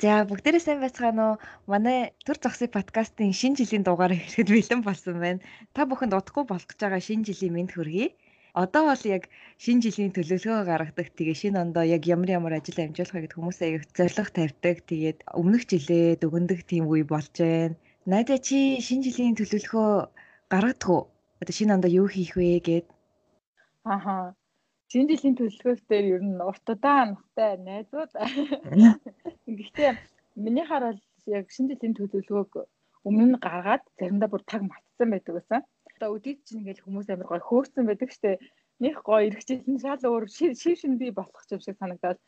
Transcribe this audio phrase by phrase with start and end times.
[0.00, 1.36] За бүгдээрээ сайн байцгаана уу?
[1.68, 5.44] Манай төр зогсыг подкастын шинэ жилийн дугаар ирэхэд бэлэн болсон байна.
[5.76, 8.08] Та бүхэнд удахгүй болох гэж байгаа шинэ жилийн мэнд хүргэе.
[8.56, 9.28] Одоо бол яг
[9.60, 11.06] шинэ жилийн төлөвлөгөө гаргадаг.
[11.12, 14.76] Тэгээ шинэ ондоо яг ямар ямар ажил амжуулах гэд хүмүүсээ яг зорилго тавьдаг.
[14.88, 17.76] Тэгээд өмнөх жилээ дүгндэг тийм үе болж байна.
[18.08, 19.92] Надя чи шинэ жилийн төлөвлөгөө
[20.48, 21.12] гаргадаг уу?
[21.44, 22.86] Одоо шинэ ондоо юу хийх вэ гэд.
[23.84, 24.32] Ааха.
[24.90, 28.10] Шинэ жилийн төлөвлөгөөс дээр ер нь урт удаан нухтай найзууд.
[29.58, 29.90] Гэхдээ
[30.34, 30.98] миний хараад
[31.30, 32.66] яг шинэ жилийн төлөвлөгөөг
[33.06, 35.62] өмнө нь гаргаад заримдаа бүр таг матцсан байдаг гэсэн.
[35.94, 38.42] Одоо өдөрт чинь ингээл хүмүүс амар гоё хөөрцөн байдаг штэ.
[38.82, 42.18] Них гоё эргэжсэн шал өөр шив шин би болох юм шиг санагдаад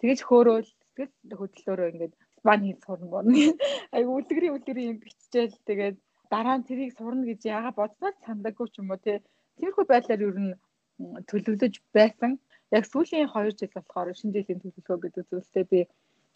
[0.00, 3.36] тэгэж хөөрөөл тэгэл хөдөлгөөрөө ингээд спан хийж сурна борно.
[3.96, 5.96] Айгу үлгэрийн үлгэрийн юм биччихэл тэгээд
[6.32, 9.20] дараа нь тэрийг сурна гэж яага бодсоо сандаггүй ч юм уу тий.
[9.60, 10.56] Тиймэрхүү байдлаар ер нь
[10.98, 12.32] төлөвлөж байсан.
[12.74, 15.80] Яг сүүлийн 2 жил болохоор шинэ жилийн төлөвлөгөө гэдэг зүйлсээ би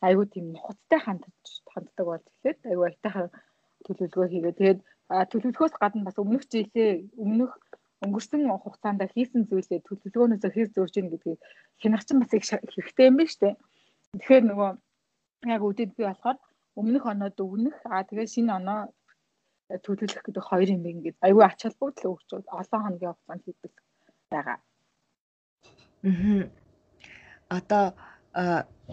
[0.06, 3.28] айгүй тийм нухацтай хандж ханддаг болж эхлээд айгүй айтайхан
[3.86, 4.58] төлөвлөгөө хийгээ.
[4.58, 4.80] Тэгээд
[5.32, 6.90] төлөвлөгөөс гадна бас өмнөх жилээ
[7.24, 7.52] өмнөх
[8.04, 11.40] өнгөрсөн хугацаанд хийсэн зүйлээ төлөвлөгөөнөөсөө хэр зөрж ийн гэдгийг
[11.82, 13.54] хянах чинь бас их хэрэгтэй юм байна шүү дээ.
[14.20, 14.70] Тэгэхээр нөгөө
[15.54, 16.38] яг үдэд би болохоор
[16.80, 18.80] өмнөх оноо дүгнэх аа тэгээд шинэ оноо
[19.84, 22.28] төлөвлөх гэдэг хоёр юм ингээд айгүй ач холбогдол өгч
[22.60, 23.72] олон хоногийн хугацаанд хийдэг
[24.30, 24.58] байгаа.
[26.06, 26.42] Аа.
[27.50, 27.84] Одоо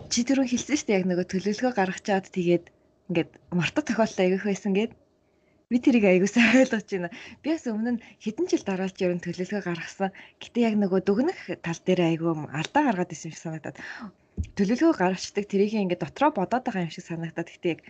[0.09, 2.65] чи түрүү хэлсэн шүү дээ яг нөгөө төлөвлөгөө гаргаж чаад тэгээд
[3.09, 4.91] ингээд мартах тохиолдол аягах байсан гэд
[5.69, 7.09] би тэрийг аягүй сайн ойлгож байна.
[7.43, 10.11] Би бас өмнө нь хэдэн жил дараалж ерөн төлөвлөгөө гаргасан.
[10.41, 13.77] Гэтэ яг нөгөө дүгнэх тал дээр аягүй алдаа гаргаад исэн шиг санагдаад
[14.57, 17.81] төлөвлөгөө гаргацдаг тэрийг ингээд дотроо бодоод байгаа юм шиг санагдаад гэтээ яг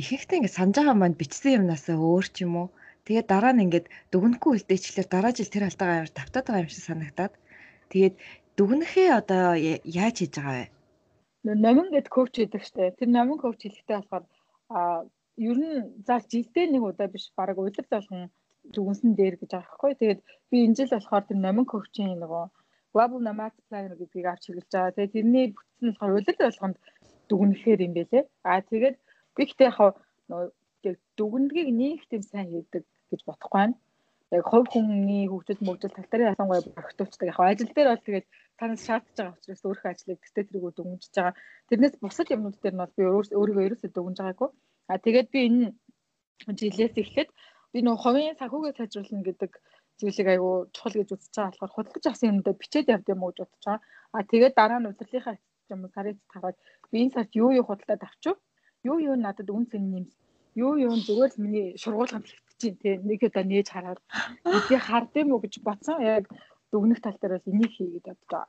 [0.00, 2.68] ихэнхдээ ингээд санаж байгаа маань бичсэн юмнасаа өөр ч юм уу
[3.08, 6.84] Тэгээд дараа нь ингээд дүгнэхгүй үлдээчлэр дараа жил тэр алдаагаа амар тавтаад байгаа юм шиг
[6.84, 7.34] санагдаад
[7.88, 8.14] тэгээд
[8.60, 10.66] дүгнэхээ одоо яаж хийж байгаа вэ?
[11.64, 12.92] Номин гэд коуч хийдэг штэ.
[13.00, 14.24] Тэр номин коуч хэлэхдээ болохоор
[14.76, 15.08] а
[15.40, 18.28] ер нь за жилдээ нэг удаа биш бараг улир болгон
[18.74, 19.92] дүгнсэн дээр гэж байгаа хгүй.
[19.96, 20.20] Тэгээд
[20.50, 22.44] би энэ жил болохоор тэр номин коучийн нөгөө
[22.92, 24.92] Global Nomad Planner гэдгийг авч хэрэглэж байгаа.
[24.96, 26.76] Тэгээд тэрний бүтэн болохоор улир болгонд
[27.30, 28.24] дүгнэхээр юм байлээ.
[28.44, 28.96] А тэгээд
[29.32, 29.78] би ихтэй яг
[30.28, 30.48] нөгөө
[31.16, 33.76] дүгнэдгийг нэг тийм сайн хийдэг гэж бодохгүй байна.
[34.30, 37.28] Яг хувь хүний хөгжил мөгжил тал дээр ялангуяа бүрхтүүлцдэг.
[37.32, 38.26] Яг ажил дээр бол тэгээд
[38.60, 41.34] танаас шаардж байгаа учраас өөрийнхөө ажлыг тэтгэж тэргүү дүгнжиж байгаа.
[41.68, 43.02] Тэрнээс бусад юмнууд дээр нь бол би
[43.40, 44.50] өөрийгөө ерөөсөө дүгнж байгаагүй.
[44.92, 45.64] А тэгээд би энэ
[46.60, 47.30] жилээс эхлээд
[47.72, 49.52] би нөгөө хувийн санхүүгээ сайжруулна гэдэг
[49.98, 53.38] зүйлийг айгүй чухал гэж үзэж байгаа болохоор худалдаж авсан юмдаа бичээд явд юм уу гэж
[53.42, 53.80] бодож байгаа.
[54.16, 55.36] А тэгээд дараа нь удирдлынхаа
[55.74, 56.56] юм сарын таваад
[56.90, 58.36] би энэ сард юу юу худалдаад авчив?
[58.90, 60.20] Юу юу надад үн цэн нэмсэн?
[60.64, 62.26] Юу юу зүгээр л миний шургуулганд
[62.60, 64.00] чинь тий нэг удаа нээж хараад
[64.44, 66.02] би хардсан уу гэж бодсон.
[66.02, 66.24] Яг
[66.72, 68.46] дүгнэх тал дээр бол энийг хийгээд байгаа.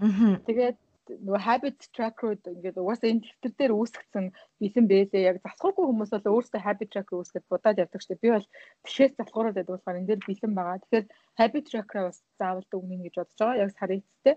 [0.00, 0.40] Аа.
[0.48, 0.78] Тэгээд
[1.10, 4.26] нөгөө habit tracker-ууд ингээд угаасаа энэ дэвтэр дээр үүсгэсэн
[4.60, 5.28] бэлэн байлээ.
[5.30, 8.22] Яг засахгүй хүмүүс бол өөрсдөө habit tracker үүсгээд будаад явдаг шүү дээ.
[8.22, 8.48] Би бол
[8.86, 10.78] тишээс засахураад байдаг болохоор энэ дээр бэлэн байгаа.
[10.82, 11.06] Тэгэхээр
[11.40, 13.62] habit tracker бас заавал дүгнэх гэж бодож байгаа.
[13.64, 14.36] Яг сарын эцэстээ.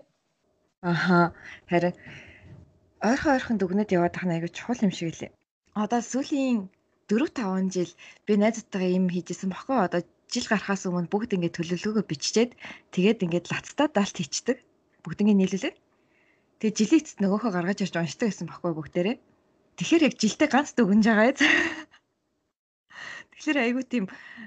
[0.82, 1.18] Аха.
[1.70, 1.94] Харин
[3.08, 5.30] ойрхон ойрхон дүгнээд яваад тах нь аягүй чухал юм шиг лээ.
[5.78, 6.68] Одоо сүүлийн
[7.10, 7.90] 4 5 жил
[8.26, 12.52] би найзтайгаа юм хийжсэн бохоо одоо жил гарахаас өмнө бүгд ингээд төлөвлөгөөгөө биччихээд
[12.94, 14.58] тэгээд ингээд лацтаа далт хийчдэг.
[15.04, 15.76] Бүгднийг нийлүүлээд.
[16.58, 19.16] Тэгээд жилийн эцэст нөгөөхөө гаргаж ирж уншдаг гэсэн бохоо бүгдээрээ.
[19.76, 21.38] Тэгэхээр яг жилдээ ганц дүгнж байгаа юм.
[23.34, 24.04] Тэгэхээр айгүй тийм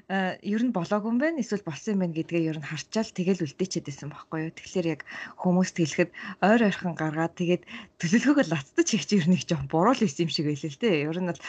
[0.07, 3.85] ер нь болоогүй юм байна эсвэл болсон юм байна гэдгээ ер нь харчаал тэгэл үлдээчээд
[3.85, 4.56] байсан байхгүй юу.
[4.56, 5.01] Тэгэхээр яг
[5.38, 7.63] хүмүүст хэлэхэд ойр ойрхон гаргаад тэгээд
[8.00, 10.81] төлөвлөгөөгөө лацтаж хийх чинь ер нь их жоон буруу л исэн юм шиг байлээ л
[10.81, 11.03] дээ.
[11.06, 11.41] Ер нь бол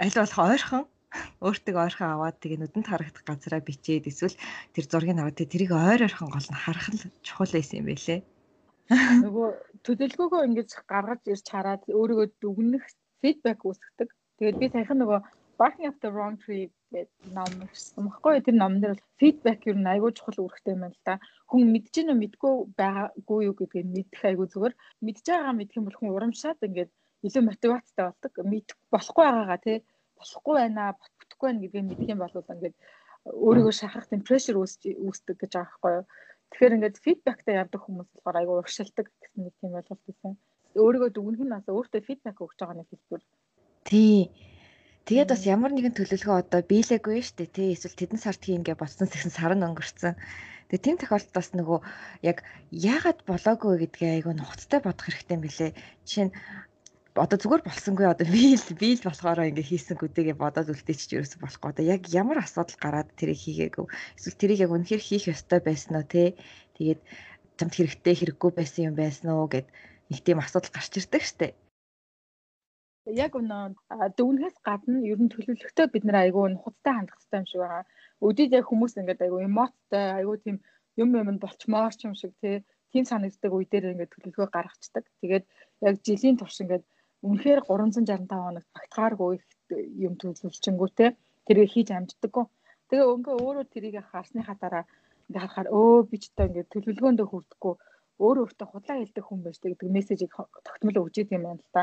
[0.00, 0.84] аль болох ойрхон
[1.44, 4.36] өөртөө ойрхон аваад тэгээ нүдэнд харагдах газараа бичээд эсвэл
[4.72, 8.20] тэр зургийг аваад тэрийг ойр ойрхон гол нь харах нь чухал байсан юм байлээ.
[9.24, 9.48] Нөгөө
[9.84, 12.84] төлөвлөгөөгөө ингэж гаргаж ирж хараад өөрийгөө дүгнэх
[13.20, 14.08] фидбек үүсгдэг.
[14.38, 15.20] Тэгээд би саяхан нөгөө
[15.58, 18.40] Barking Up the Wrong Tree гэдэг ном бичсэн баггүй.
[18.42, 21.20] Тэр номон дээр бол фидбек юу н айгүй чухал үүрэгтэй юм л да.
[21.46, 24.74] Хүн мэдж гэнэ мэдгүй байгаагүй юу гэдгийг мэдэх айгүй зүгээр.
[25.06, 26.90] Мэдж байгаагаа мэдэх юм бол хүн урамшаад ингээд
[27.26, 28.32] илүү мотивацтай болдог.
[28.52, 29.76] Мэдэх болохгүй байгаагаа тий
[30.18, 32.76] болохгүй байна, бүтэхгүй байна гэдгийг мэдэх юм бол ингээд
[33.46, 36.06] өөрийгөө шахах тийм прешэр үүсдэг гэж байгаа байхгүй юу.
[36.50, 40.32] Тэгэхээр ингээд фидбэктэй явдаг хүмүүс болохоор айгүй урагшилдаг гэсэн нэг тийм ойлголт байсан.
[40.76, 43.22] Өөрийгөө дүгнэх нь бас өөртөө фидбэк өгч байгаа нэг хэлбэр.
[43.88, 44.18] Тий.
[45.06, 48.78] Тэгээд бас ямар нэгэн төлөвлөгөө одоо биелээгүй шүү дээ тий эсвэл тэдэн сард хийн гэж
[48.78, 50.14] бодсон гэсэн сар нь өнгөрцөн.
[50.70, 51.78] Тэгээ тийм тохиолдолд бас нөгөө
[52.22, 52.38] яг
[52.70, 55.74] яагаад болоогүй гэдгээ айгүй нухацтай бодох хэрэгтэй юм билэ.
[56.06, 56.34] Жишээ нь
[57.12, 61.68] одоо зүгээр болсонгүй одоо бийл бийл болохоор ингээ хийсэн гүдэгээ бодоод үлдээчих ерөөсө болохгүй.
[61.68, 63.86] Одоо яг ямар асуудал гараад тэрийг хийгээгүй.
[64.16, 66.40] Эсвэл тэрийг яг үнэхээр хийх ёстой байсан уу те.
[66.80, 67.00] Тэгээд
[67.60, 69.68] чамд хэрэгтэй хэрэггүй байсан юм байсан уу гэд
[70.08, 71.54] нэг тийм асуудал гарч ирдэг штеп.
[73.04, 73.76] яг өнөө
[74.16, 77.84] дүүнээс гадна ер нь төлөвлөгтөө бид нэр айгүй нухацтай хандах хэрэгтэй юм шиг байгаа.
[78.24, 80.56] Өдөрт яг хүмүүс ингээд айгүй эмоцтой, айгүй тийм
[80.96, 82.62] юм юм болчмоор ч юм шиг тий
[82.92, 85.04] тийм санагддаг үе дээр ингээд төлөвлөгөө гаргацдаг.
[85.20, 85.44] Тэгээд
[85.82, 86.84] яг жилийн турш ингээд
[87.28, 89.32] үнэхээр 365 хоног багтгааргүй
[90.06, 91.10] юм төлөвлөчөнгүүтэй
[91.46, 92.44] тэрийг хийж амждаггүй.
[92.88, 94.84] Тэгээ өнгө өөрөө тэрийг харсныхаа дараа
[95.26, 97.74] ингээд харахаар өө би ч одоо ингээд төлөвлөгөөндөө хүрдэхгүй
[98.24, 100.32] өөрөө өөртөө худлаа хэлдэг хүн байж гэдэг мессежийг
[100.66, 101.82] тогтмол өгч идэм юм л та.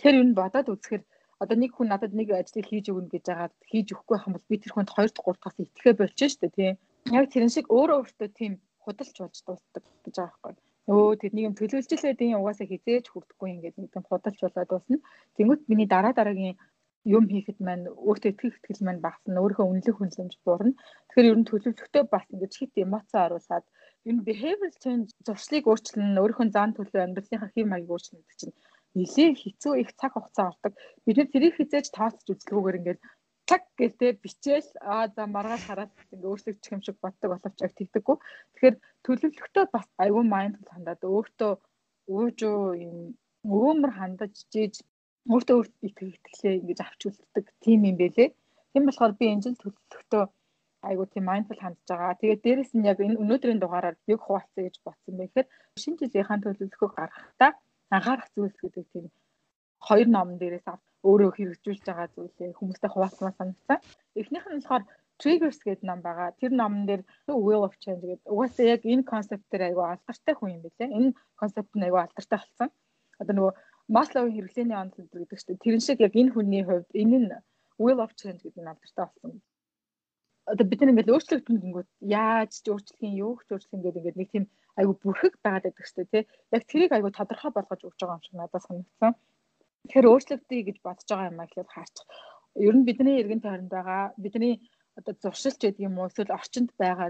[0.00, 1.02] Тэр юу н бодоод үзэхэр
[1.42, 4.56] одоо нэг хүн надад нэг ажлыг хийж өгнө гэж байгаа хийж өгөхгүй юм бол би
[4.60, 6.74] тэр хүнд 2 дахь 3 дахь итгэхэ болчихно шүү дээ тийм.
[7.18, 8.52] Яг тэрэн шиг өөрөө өөртөө тийм
[8.84, 10.65] худалч болж дуустдаг гэж байгаа байхгүй.
[10.86, 14.98] Өө тэдний юм төлөвлөж л байдیں۔ угаасаа хизээж хүрдэхгүй ингээд нэг юм худалч болоод дуусна.
[15.36, 16.54] Тэнгүүт миний дараа дараагийн
[17.06, 19.42] юм хийхэд маань өөртөө итгэх итгэл маань багасна.
[19.42, 20.78] Өөрийнхөө үнэлэх хүнлэмж буурна.
[21.10, 23.66] Тэгэхээр ер нь төлөвлөгтөө бас ингээд хит эмоцоо оруулаад
[24.06, 28.54] ер нь behavioral change зуршлыг өөрчлөн өөрийнхөө зан төлөв амьдралынхаа хэм маягийг өөрчлөн гэдэг чинь
[28.98, 30.72] нэлээд хэцүү их цаг хугацаа ордог.
[31.04, 33.00] Бид нэр тэрийг хизээж тооцож үзлгүүгээр ингээд
[33.48, 38.16] цаг гэлтэй бичээл аа за маргааш хараад ингээ өөрчлөгдчих юм шиг боддог боловч яг тэгдэггүй.
[38.52, 38.76] Тэгэхээр
[39.06, 41.52] төлөвлөгтөө бас аюу майндфул хандаад өөртөө
[42.14, 42.96] уужуу юм
[43.46, 44.74] өөмөр хандаж жиж
[45.32, 48.34] өөртөө өөрт итгэх итгэлээ ингэж авч үлддэг тим юм бэлээ.
[48.72, 50.24] Тийм болохоор би энэ жил төлөвлөгтөө
[50.88, 52.20] айгуу тийм майндфул хандж байгаа.
[52.20, 55.30] Тэгээд дээрэс нь яг энэ өнөөдрийн дугаараар юг хуваалцъя гэж бодсон байх.
[55.34, 55.48] Тэгэхээр
[55.82, 57.50] шинэ жилийнхаа төлөвлөгөө гаргахдаа
[57.94, 59.06] анхаарах зүйлс гэдэг тийм
[59.86, 60.66] хоёр номон дээрээс
[61.08, 63.78] өөрөө хэрэгжүүлж байгаа зүйлээ хүмүүстэй хуваалцмаар санагцсан.
[64.20, 64.84] Эхнийх нь болохоор
[65.20, 66.36] triggers гэдэг ном байгаа.
[66.40, 68.28] Тэр номон дээр wheel of change гэдэг.
[68.34, 70.90] Угаасаа яг энэ концепт дээр айгүй алдартай хүн юм билээ.
[70.98, 71.10] Энэ
[71.40, 72.68] концепт нь айгүй алдартай болсон.
[73.20, 73.52] Одоо нөгөө
[73.88, 77.30] Масловын хэрэглээний онол гэдэг чинь тэрэн шиг яг энэ хүний хувьд энэ нь
[77.78, 79.32] wheel of change гэдэг нь алдартай болсон.
[80.46, 84.18] Одоо бид нар ингээд өөрчлөгдөн гингүүд яаж ч өөрчлөх юм, юу ч өөрчлөх ингээд ингээд
[84.20, 84.44] нэг тийм
[84.78, 86.24] айгүй бүрхэг байгаад байдаг шүү дээ, тий.
[86.54, 89.12] Яг тэрийг айгүй тодорхой болгож өгч байгаа юм шиг надад санагдсан.
[89.86, 92.06] Тэгэхээр өөрчлөгдөе гэж бодож байгаа юм аа гэхээр хаачих.
[92.66, 94.54] Ер нь бидний эргэн тойронд байгаа бидний
[94.98, 97.08] одоо зуршилч гэдэг юм уу эсвэл орчинд байгаа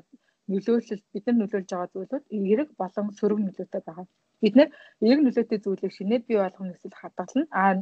[0.53, 4.07] нөлөөлөл бид нар нөлөөлж байгаа зүйлүүд эерэг болон сөрөг нөлөөтэй байгаа.
[4.43, 4.69] Бид нэр
[5.03, 7.45] эерэг нөлөөтэй зүйлийг шинээр бий болгох эсвэл хадгална.
[7.61, 7.73] Аа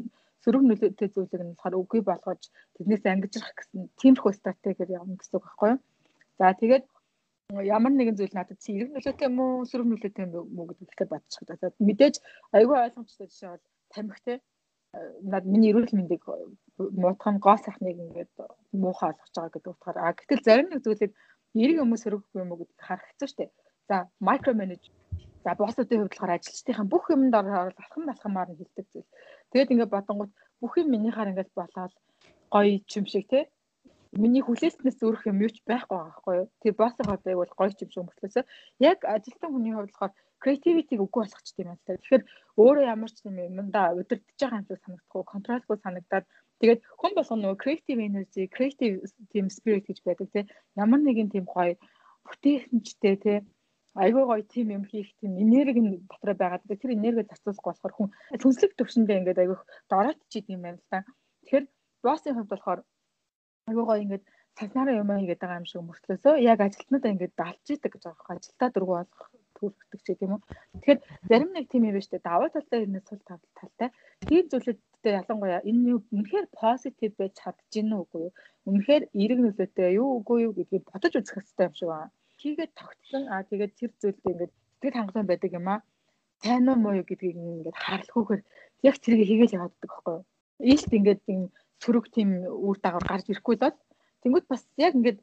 [0.45, 2.43] сөрөг нөлөөтэй зүйлийг нь болохоор үгүй болгож
[2.77, 5.81] тэрнээс ангижрах гэсэн тиймэрхүү стратегиэр явна гэсэн үг байхгүй юу?
[6.39, 6.85] За тэгээд
[7.77, 11.09] ямар нэгэн зүйл надад чи эерэг нөлөөтэй юм уу сөрөг нөлөөтэй юм уу гэдэг ихтэй
[11.11, 11.43] бодчих.
[11.61, 12.15] За мэдээж
[12.57, 14.35] айгүй ойлгомжтой жишээ бол тамхи те
[15.23, 16.23] над миний эрүүл мэндийг
[16.79, 18.33] муутах нь гоо сайхныг ингээд
[18.83, 21.13] муухай олгож байгаа гэдэг утгаар а гэтэл зарим нэг зүйлийг
[21.63, 23.45] эрэг хүмүүс хөрөхгүй юм уу гэдгийг харах хэцүү шттэ.
[23.89, 23.97] За
[24.27, 24.83] микро менеж
[25.45, 29.11] за боссуудын хувьд болохоор ажилчдынхаа бүх юмд ороод алхам алхамаар нь хилдэг зүйл.
[29.51, 31.93] Тэгээд ингээд бодонгууд бүх юм минийхаар ингээд болоод
[32.55, 33.41] гоё юм шиг те
[34.23, 36.47] миний хүлээснээс өөрөх юм юу ч байхгүй байгаа байхгүй юу.
[36.63, 38.45] Тэр боссоо байвал гоё ч юм шиг мөртлөөсөө
[38.91, 40.13] яг ажилтан хүний хувьд болохоор
[40.43, 41.99] creativity-г үгүй болгочих юм байна л та.
[41.99, 42.25] Тэгэхээр
[42.61, 46.25] өөрөө ямар ч юм юмдаа удирдах байгаа юм шиг санагдах уу, контролгүй санагдаад
[46.61, 48.95] тэгээд хүн болгоно нөгөө creative energy, creative
[49.33, 50.47] team spirit гэж байдаг тийм
[50.79, 51.75] ямар нэгэн тийм гоё
[52.29, 53.43] бүтээгчтэй тийм
[53.95, 58.09] айгүй гоё тим юм хийх тийм энерги нь дотроо байгаад тэр энерги зарцуулахгүй болохоор хүн
[58.43, 59.59] сүнслэг төвшөндөө ингээд айгүй
[59.91, 60.99] дороотчихэд юм байна л та.
[61.43, 61.65] Тэгэхээр
[62.05, 62.81] боссын хувьд болохоор
[63.69, 64.25] айгүй гоё ингээд
[64.59, 68.41] цагнаараа юм хийгээд байгаа юм шиг мөртлөөсөө яг ажилтнуудаа ингээд далж идэг гэж байгаа хэрэг
[68.41, 70.43] ажилтаа дургу болгох төрөгдөг ч гэдэм үү.
[70.75, 72.29] Тэгэхээр зарим нэг тийм юм дээ.
[72.29, 73.89] Даваа талтай ирнэ сул талтай.
[74.29, 78.33] Тийм зүйлүүдтэй ялангуяа энэ юу үнэхээр позитив байж чадж гинэ үгүй юу?
[78.69, 82.15] Үнэхээр эерэг нөлөөтэй юу үгүй юу гэдгийг бодож үзэх хэрэгтэй юм шиг байна.
[82.41, 85.81] Хийгээд тогтсон аа тэгээд тэр зүйлд ингээд сэтгэл хангалуун байдаг юм аа.
[86.43, 88.43] Сайн уу муу юу гэдгийг ингээд харуулахгүйгээр
[88.89, 90.25] яг тэрийг хийгээл яваад байдаг байхгүй юу?
[90.71, 91.41] Ийшт ингээд тийм
[91.83, 93.77] сөрөг тийм үр дагавар гарч ирэхгүй бол
[94.23, 95.19] тэнгууд бас яг ингээд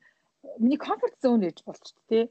[0.64, 2.24] миний комфорт зон гэж болчихсон тий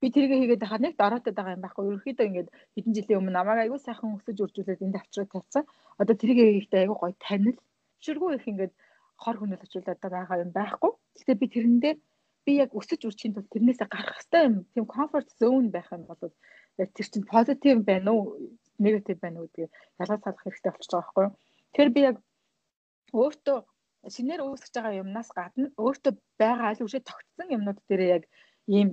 [0.00, 1.84] би тэргээ хийгээд хаа нэг дороотод байгаа юм байхгүй.
[1.92, 5.64] Ерөнхийдөө ингээд хэдэн жилийн өмнө намайг аягүй сайхан өсөж үржүүлээд энд авчраа тавьсан.
[6.00, 7.58] Одоо тэргээ хийхдээ аягүй гоё танил.
[8.00, 8.72] Шүргүү их ингээд
[9.20, 10.92] хор хүнэл очуулаад байгаа юм байхгүй.
[11.20, 11.94] Гэхдээ би тэрэндээ
[12.48, 14.56] би яг өсөж үржихийн тулд тэрнээсээ гарах хэрэгтэй юм.
[14.72, 16.32] Тийм комфорт зон байх юм бол
[16.80, 18.40] яг тэр чинь позитив байна уу,
[18.80, 19.70] негатив байна уу гэдгийг
[20.00, 21.28] ялгаж салах хэрэгтэй болчихж байгаа байхгүй.
[21.76, 22.16] Тэр би яг
[23.20, 23.58] өөртөө
[24.14, 28.24] шинээр үүсгэж байгаа юмнаас гадна өөртөө байгаа аль үшээ тогтсон юмнууд дээр яг
[28.76, 28.88] ийм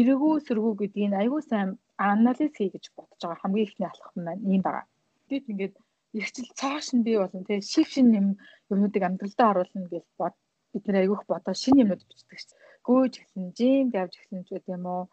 [0.00, 1.68] эргүү сэргүү гэдгийг аягүй сайн
[2.10, 4.86] анализ хий гэж бодож байгаа хамгийн ихний алхам маань ийм байгаа.
[5.28, 5.74] Тэгэд ингээд
[6.20, 8.26] эрчил цааш нь бий болно тий шив шин юм
[8.72, 10.34] юмнуудыг амьдралдаа оруулна гэж бод
[10.72, 12.46] бид нэр аягүйх бодоо шинэ юмнууд бичдэг ш.
[12.86, 15.04] Гөөж эхлэн, жимд явж эхлэн ч гэдэг юм уу.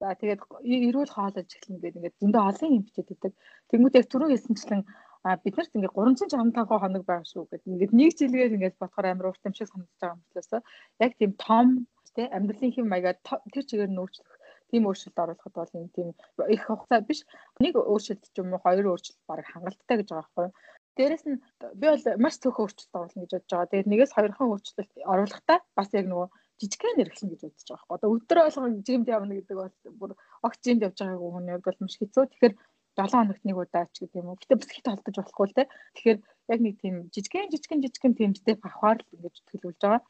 [0.00, 0.40] За тэгээд
[0.88, 3.32] эрүүл хоолойж эхлэн гэдэг ингээд зөндөө олон юм бичээд байдаг.
[3.70, 4.82] Тэгмүүд яг түрүү хэлсэнчлэн
[5.26, 7.70] а бид нарт ингээд 365 хоног байгаа шүү гэдэг.
[7.72, 10.60] Ингээд нэг жилээр ингээд бодохоор амар урт юм шиг санагдаж байгаа болоосоо
[11.04, 11.66] яг тийм том
[12.14, 13.18] тий амьдралын хэм маягаар
[13.52, 14.30] тэр чигээр нь өөрчлөх
[14.70, 16.08] тийм өөрчлөлт оруулахад бол энэ тийм
[16.54, 17.20] их хугацаа биш
[17.62, 20.48] нэг өөрчлөлт ч юм уу хоёр өөрчлөлт баг хангалттай гэж байгаа байхгүй
[20.96, 21.36] Дээрэс нь
[21.80, 23.68] би бол маш цөөхөн өөрчлөлт оруулна гэж бодож байгаа.
[23.68, 26.28] Тэгээд нэгээс хоёрхан өөрчлөлт оруулахдаа бас яг нөгөө
[26.60, 27.96] жижигхэн хэрэглэн гэж бодож байгаа байхгүй.
[27.96, 30.10] Одоо өдөр болгон жимд явна гэдэг бол бүр
[30.46, 32.24] огт жимд явж байгаагүй хүний хувьд бол маш хэцүү.
[32.32, 32.54] Тэгэхээр
[32.96, 34.40] 7 хоногт нэг удаа ч гэдэг юм уу.
[34.40, 35.64] Гэтэ бас хит холдож болохгүй л те.
[35.94, 36.18] Тэгэхээр
[36.52, 40.02] яг нэг тийм жижигхэн жижигхэн тийм степ авахаар л ингэж төлөвлөж байгаа.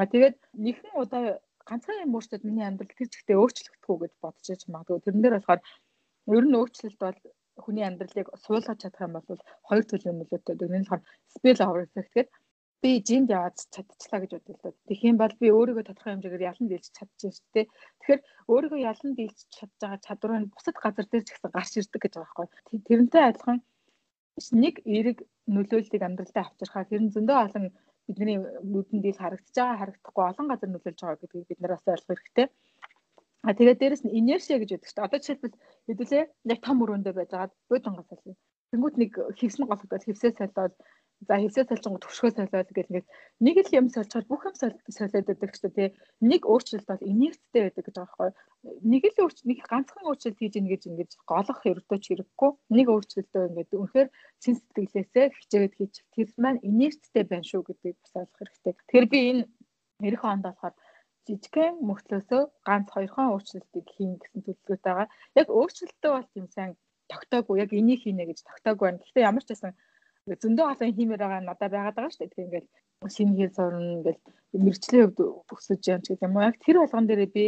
[0.00, 1.22] Аа тэгээд нэгэн удаа
[1.68, 5.04] ганцхан юм өөрчлөлт миний амьдрал тэр зэгтээ өөрчлөгдөхгүй гэж бодож яж магадгүй.
[5.04, 5.60] Тэрэн дээр болохоор
[6.36, 7.18] ер нь өөрчлөлт бол
[7.64, 10.54] хүний амьдралыг суулгаж чадах юм бол хоёр төлөв нөлөөтэй.
[10.56, 11.02] Нэг нь болохоор
[11.34, 12.39] spill over effect гэдэг
[12.82, 14.72] би жимд яваад чадчихлаа гэж бодлоо.
[14.88, 17.66] Тэгэх юм бол би өөрийгөө тодорхой хэмжээгээр ялан дийлж чадчих шүү дээ.
[18.00, 18.20] Тэгэхээр
[18.52, 22.14] өөрийгөө ялан дийлж чадж байгаа чадвар нь бусад газар дээр ч гэсэн гарч ирдэг гэж
[22.16, 22.80] байгаа байхгүй.
[22.88, 23.58] Тэрнтэй адилхан
[24.64, 25.18] нэг эерэг
[25.54, 27.66] нөлөөллийг амьдралдаа авчирхаа тэр нь зөндөө олон
[28.08, 32.18] бидний нүдэнд ил харагдаж байгаа харагдахгүй олон газар нөлөөлж байгаа гэдгийг бид нар бас ойлгох
[32.18, 32.46] хэрэгтэй.
[33.44, 35.06] А тэгээд дээрэс нь инершиа гэж шүү дээ.
[35.06, 35.56] Одоо жишээлбэл
[35.88, 38.36] хэдүүлээ яг том өрөөндөө байж байгаад бод онгоц сална.
[38.70, 40.74] Тэнгүүт нэг хевсэн голдоод хевсээ солиод
[41.28, 43.08] за хевсээ солингоо төвшгөө солиод гэж ингээд
[43.44, 45.90] нэг л юм соличоор бүх юм солиод байдаг шүү дээ.
[46.24, 48.30] Нэг өөрчлөлт бол инерттэй байдаг гэж байгаа байхгүй.
[48.92, 52.50] Нэг л өөрчлөлт нэг ганцхан өөрчлөлт хийж ийн гэж ингээд голох хэрэгтэй ч хэрэггүй.
[52.76, 54.08] Нэг өөрчлөлтөө ингээд үнэхээр
[54.40, 58.72] чин сэтгэлээсээ хичээгээд хийж тэр маань инерттэй байна шүү гэдгийг бас ойлгох хэрэгтэй.
[58.88, 59.18] Тэгэхээр би
[60.00, 60.74] энэ эх онд болохоор
[61.28, 65.08] жижигхэн мөхлөөсөө ганц хоёрхан өөрчлөлтийг хийн гэсэн төлөвлөгөөтэй байгаа.
[65.40, 66.72] Яг өөрчлөлтөө бол тийм сайн
[67.12, 69.02] тогтоогүй яг энийг хийнэ гэж тогтоогүй байна.
[69.02, 69.72] Гэхдээ ямар ч байсан
[70.38, 72.30] зөндөө олон хиймээр байгаа надад байгаад байгаа шүү дээ.
[72.30, 72.68] Тэгэхээр ингээл
[73.14, 74.20] шинэ хэл сурна ингээл
[74.64, 75.18] мэрэгчлийн хувьд
[75.54, 76.46] өсөж яам ч гэдэг юм уу.
[76.48, 77.44] Яг тэр болгон дээрээ би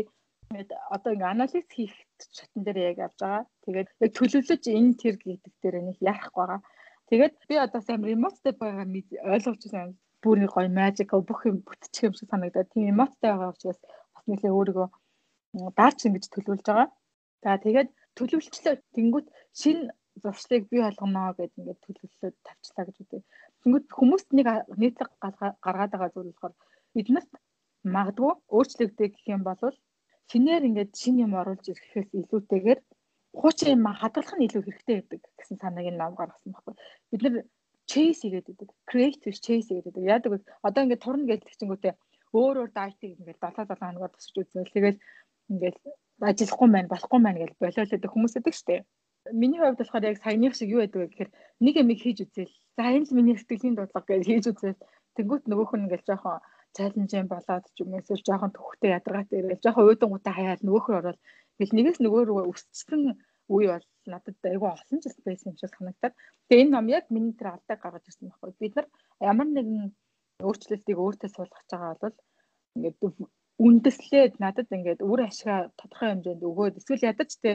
[0.96, 1.94] одоо ингээ анализ хийх
[2.36, 3.44] шатн дээр яг авч байгаа.
[3.64, 6.60] Тэгээд яг төлөвлөж энэ тэр гэдэг дээр нэг яах байгаа.
[7.08, 8.00] Тэгээд би одоо сайн
[8.36, 8.86] step байгаа
[9.32, 9.94] ойлгож байна.
[10.22, 13.80] Бүр нэг гоё magical бүх юм бүтчих юм шиг санагдаад тийм эмоцтой байгаа учраас
[14.14, 14.88] бас нэлээ өөрийгөө
[15.78, 16.88] даарч ингэж төлөвлөж байгаа.
[17.42, 19.26] За тэгээд төлөвлөлтлөө тэнгуут
[19.60, 19.90] шинэ
[20.22, 23.22] зуршлыг бий болгоно гэдэг ингээд төлөвлөлөө тавьчлаа гэж үү.
[23.62, 24.46] Тэнгүүд хүмүүст нэг
[24.80, 25.10] нийтлэг
[25.64, 26.54] гаргаад байгаа зүйл болохоор
[27.00, 27.32] эднэрт
[27.94, 29.60] магадгүй өөрчлөгдөе гэх юм бол
[30.30, 32.80] шинээр ингээд шинэ юм оруулж ирэхээс илүүтэйгээр
[33.40, 36.74] хуучин юм хадгалах нь илүү хэрэгтэй байдаг гэсэн санааг нь нам гаргасан байхгүй.
[37.10, 37.34] Бид нэр
[37.90, 38.68] chase хийгээд байдаг.
[38.90, 40.04] Creative chase хийгээд байдаг.
[40.14, 40.38] Яадаг вэ?
[40.66, 41.94] Одоо ингээд турна гэж тэгчингүүтээ
[42.38, 44.98] өөр өөр дайтыг ингээд 7 7 хоногор тусч үзвэл тэгэл
[45.52, 45.76] ингээд
[46.30, 48.84] ажиллахгүй маань болохгүй маань гэж болиолоод хүмүүс өгдөг штеп.
[49.30, 51.30] Миний хувьд болохоор яг саяных шиг юу байдаг вэ гэхээр
[51.62, 52.54] нэг юм хийж үзэл.
[52.76, 54.82] За энэ л миний сэтгэлийн дудлага гэж хийж үзэл.
[55.14, 56.42] Тэнгүүт нөгөөх нь ингээл жоохон
[56.76, 61.20] чаленжийн болоод ч юм эсвэл жоохон төвхтэй ядаргаатай ирэл жоохон уйдангуудаа хаяад нөгөөхөр ороод
[61.58, 63.02] бил нэгээс нөгөө рүү өсчихсэн
[63.54, 66.14] үе бол надад айгүй олон жил байсан юм шиг санагдаад.
[66.48, 68.52] Тэгээ энэ ном яг миний тэр алдааг гаргаж ирсэн байхгүй.
[68.58, 68.86] Бид нар
[69.20, 69.92] ямар нэгэн
[70.46, 72.16] өөрчлөлтийг өөртөө суулгах байгаа бол
[72.74, 72.96] ингээд
[73.66, 77.50] үндэслээд надад ингээд үр ашгаа тодорхой хэмжээнд өгөөд эсвэл ядаж те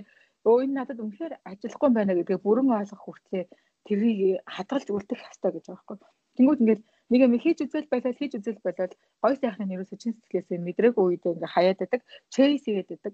[0.45, 3.47] өө энэ надад үнэхээр ажиллахгүй байна гэдгээ бүрэн ойлгох хүртлээр
[3.87, 4.19] тэрийг
[4.55, 5.97] хадгалж үлдэх хэрэгтэй гэж байгаа байхгүй.
[6.37, 8.87] Тэнгүүд ингээд нэг юм хийж үзэл байлаа хийж үзэл байлаа
[9.23, 12.01] гой сайхны нэрөөс чин сэтгэлээсээ мэдрээгүй үедээ ингээд хаяад байдаг,
[12.33, 13.13] чейс хийгээд байдаг.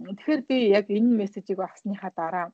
[0.00, 2.46] Тэгэхээр би яг энэ мессежийг авсныхаа дараа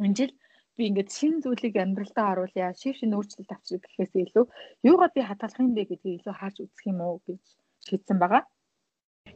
[0.00, 0.32] энэ жил
[0.76, 4.44] би ингээд шин зүйлийг амьдралдаа оруулъя, шив шин өөрчлөлт авчрах гэхээс илүү
[4.90, 7.42] юугаар би хадгалах юм бэ гэдгийг илүү харж үзэх юм уу гэж
[7.86, 8.42] шийдсэн байгаа.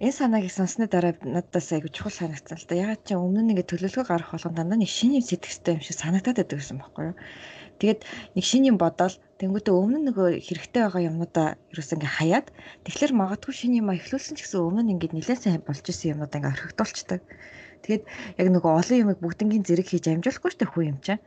[0.02, 2.74] Энэ санааг сонссны дараа надаас айгу чухал санагдсан л да.
[2.74, 5.94] Ягаад чи өмнө нь ингээд төлөвлөгөө гарах болгон дандаа нэг шинэ юм сэтгэхтэй юм шиг
[5.94, 7.16] санагдаад байдаг гэсэн байхгүй юу?
[7.78, 8.00] Тэгээд
[8.34, 12.46] нэг шинэ юм бодоол тэнгуүтээ өмнө нөгөө хэрэгтэй байгаа юмнуудаа ерөөс ингээ хаяад
[12.82, 16.50] тэгэхээр магадгүй шинэ юм эхлүүлсэн ч гэсэн өмнө ингээд нэлээд сайн болж исэн юмнуудаа ингээ
[16.50, 17.20] орхигдуулцдаг.
[17.86, 18.02] Тэгээд
[18.42, 21.22] яг нөгөө олон юмыг бүгднгийн зэрэг хийж амжуулахгүй штэ хүү юм чинь.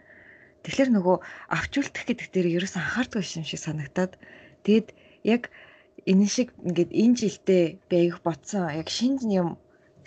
[0.68, 1.16] Тэгэхээр нөгөө
[1.48, 4.20] авч үлдэх гэдэг дээр ерөөс анхаардгүй юм шиг санагтаад
[4.68, 4.88] тэгээд
[5.24, 5.48] яг
[6.12, 9.50] энэ шиг ингээд энэ жилдээ би аявих ботсон яг шинэ юм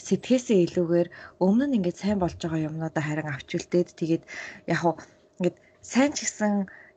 [0.06, 1.08] сэтгэхээсээ илүүгээр
[1.44, 4.24] өмнө нь ингээд сайн болж байгаа юмнуудаа харин авч үлдээд тэгээд
[4.72, 4.94] яг хуу
[5.38, 6.52] ингээд сайн ч гэсэн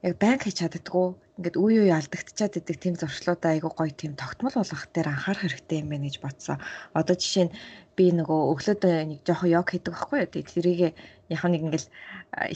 [0.05, 4.53] яг банк хийж чаддггүй ингээд үе үе алдагдчихад идэг тийм зуршлуудаа айгу гоё тийм тогтмол
[4.53, 6.57] болгох дээр анхаарах хэрэгтэй юм байна гэж бодсон.
[6.93, 7.55] Одоо жишээ нь
[7.97, 10.29] би нөгөө өглөөд нэг жоохон йог хийдэг байхгүй юу.
[10.29, 10.81] Тэгээд тэрийг
[11.33, 11.89] яг нэг ингээл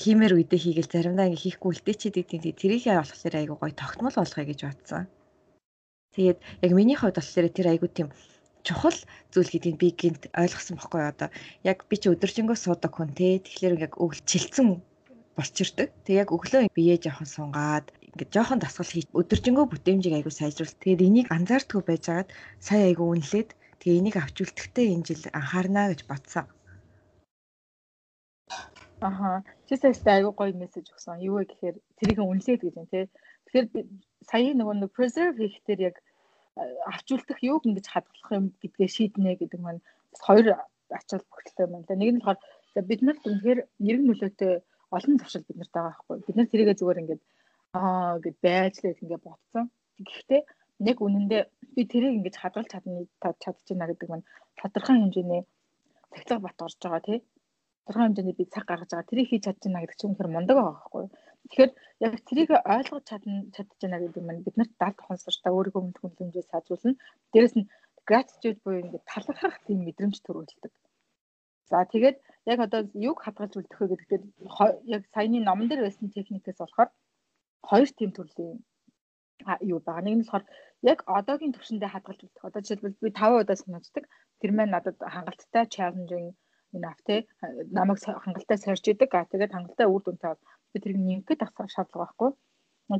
[0.01, 2.53] хиймээр үедээ хийгээл заримдаа ингээ хийхгүй үлдээчихэд идэг.
[2.61, 5.09] Тэрийг болохоор айгу гоё тогтмол болгоё гэж бодсон.
[6.15, 8.09] Тэгээд яг миний хувьд болохоор тэр айгуу тийм
[8.65, 8.97] чухал
[9.31, 11.29] зүйл гэдгийг би гинт ойлгосон байхгүй одоо
[11.71, 14.67] яг би чи өдөржингөө суудаг хүн те тэгэхээр яг өглчилсэн
[15.37, 15.91] болчирдаг.
[16.07, 20.79] Тэг яг өглөө бие жоохон сунгаад ингээд жоохон дасгал хийж өдөржингөө бүтээмжийг айгуу сайжруулт.
[20.79, 22.31] Тэгээд энийг анзаардгүй байжгаад
[22.63, 26.47] сая айгуу үнэлээд тэгээ энийг авч үлдэхтэй энэ жил анхаарна гэж бодсон.
[29.01, 29.43] Аха.
[29.67, 31.19] Чи саястай айгуу гоё мессеж өгсөн.
[31.19, 33.09] Юу вэ гэхээр тэрийг үнэлээд гэж юм те.
[33.45, 33.67] Тэгэхээр
[34.29, 35.95] сая нөгөө нэг preserve хийхдээ яг
[36.87, 39.81] авч үлдэх юуг ингэж хадгалах юм гэдгээ шийднэ гэдэг маань
[40.25, 40.47] хоёр
[40.89, 41.99] ачаал бүгдтэй байна лээ.
[41.99, 42.39] Нэг нь болохоор
[42.89, 44.53] бид нарт үнэхээр нэрэг нөлөөтэй
[44.95, 46.17] олон туршил бид нарт байгаа байхгүй.
[46.27, 47.21] Бид нар тэрийгэ зүгээр ингээд
[47.75, 49.65] аа гэд байж л ингэ бодсон.
[49.99, 50.41] Гэхдээ
[50.91, 51.41] яг үнэндээ
[51.75, 53.03] би тэрийг ингэж хадгалж чадна
[53.43, 54.27] чадчихна гэдэг нь
[54.59, 55.43] тодорхой хэмжээний
[56.11, 57.19] цахилгаан бат орж байгаа тий.
[57.85, 59.09] Тодорхой хэмжээний би цаг гаргаж байгаа.
[59.09, 61.11] Тэрийг хийж чадчихна гэдэг чинь үнэхээр мундаг байгаа байхгүй юу?
[61.45, 61.71] Тэгэхээр
[62.05, 66.97] яг тэрийг ойлгож чадна чадчихна гэдэг нь бид нарт далд ухамсартай өөрийнхөө өмнө хүнлэмжээ сайжруулна.
[67.31, 67.69] Дээрэс нь
[68.09, 70.73] gratitude буюу ингэ талархах тийм мэдрэмж төрүүлдэг.
[71.69, 72.17] За тэгээд
[72.51, 74.23] яг одоо юг хадгалж үлдэх вэ гэдэг дээр
[74.95, 76.89] яг саяны номон дээр байсан техникээс болохоор
[77.69, 78.57] хоёр тийм төрлийн
[79.71, 80.05] юу байгаа.
[80.05, 80.45] Нэг нь болохоор
[80.91, 82.47] яг одоогийн төвшөндөө хадгалж үлдэх.
[82.47, 84.05] Одоо жишээлбэл би 5 удаа санаачдаг.
[84.41, 86.27] Тэр маань надад хангалттай challenging
[86.75, 87.15] энэ ав те
[87.71, 89.11] намайг хангалттай сорж идэг.
[89.15, 90.35] А тэгээд хангалттай үр дүнтэй
[90.71, 92.29] би тэрийг нэмэхэд асах шаардлага байхгүй.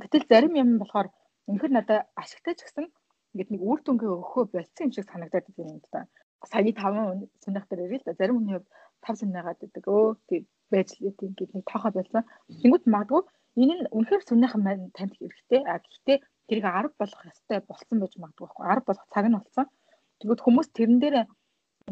[0.04, 1.08] Гэтэл зарим юм болохоор
[1.50, 2.88] өнөхөр надад ашигтай ч гэсэн
[3.36, 6.08] ингээд нэг үр дүнгээ өгөхөө болцсон юм шиг санагдаад байна юм да.
[6.50, 8.18] Саяны 5 сунах дээр ирээ л да.
[8.20, 8.70] Зарим хүний хувьд
[9.04, 9.84] 5 сунаагаад байдаг.
[9.86, 12.24] Өө тийм байж л ингээд нэг тоохоо болсон.
[12.62, 13.22] Тэнгүүд магадгүй
[13.56, 15.62] Энэ нь үнэхээр сүнийхэн маань танд хэрэгтэй.
[15.64, 16.18] А гэхдээ
[16.48, 18.66] тэрийг 10 болгох ёстой болсон байж магадгүй байхгүй.
[18.68, 19.66] 10 болгох цаг нь болсон.
[20.20, 21.16] Тэгвэл хүмүүс тэрэн дээр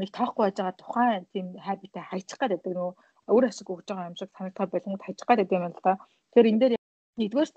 [0.01, 2.91] нэг тоохгүй байж байгаа тухайн тийм хабитаа хайчих гад байдаг нөө
[3.33, 5.93] өөр ашиг өгж байгаа юм шиг санагдах болонгод хайчих гад байдаг юм л та.
[6.33, 6.73] Тэгэхээр энэ дээр
[7.21, 7.49] нэгдүгээр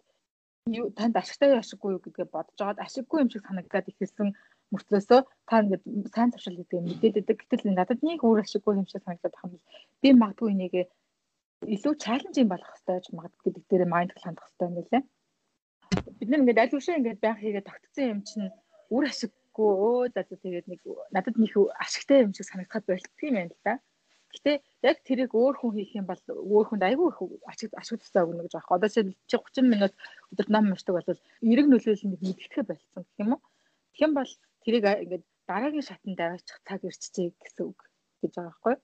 [0.81, 4.28] юу танд ашигтай ашиггүй юу гэдгээ бодож байгаад ашиггүй юм шиг санагдаад ихэлсэн
[4.73, 7.37] мөртлөөсөө та ингээд сайн туршил гэдэг мэдээд байдаг.
[7.40, 9.62] Гэтэл надад нэг өөр ашиггүй юм шиг санагдаад байгаа юм.
[10.02, 10.75] Би магадгүй энийг
[11.64, 15.02] илүү чаленжинг болох хэрэгтэй гэж магадгүй гэдэг дээр майндфул хандах хэрэгтэй юм байлаа.
[16.19, 18.52] Бид нар ингээд аль үшээ ингээд байх хийгээ тогтцсон юм чинь
[18.93, 19.05] үр
[19.56, 20.80] ашиггүй өө за тэгээд нэг
[21.12, 23.80] надад нэг ашигтай юм шиг санагдахад болтго юм байна л да.
[24.36, 24.52] Гэтэ
[24.84, 28.44] яг тэрийг өөр хүн хийх юм бол өөр хүнд айгүй их ашиг ашиг тусаа өгнө
[28.44, 28.76] гэж байгаа.
[28.76, 29.00] Одоо чи
[29.32, 29.94] 30 минут
[30.32, 31.08] өдөрт ном уншдаг бол
[31.40, 33.40] эрэг нөлөөлөл мэддэхэ болцсон гэх юм уу?
[33.96, 37.80] Тэгэх юм бол тэрийг ингээд дараагийн шатанд аваачих цаг ирчихжээ гэсэн үг
[38.20, 38.82] гэж байгаа байхгүй юу?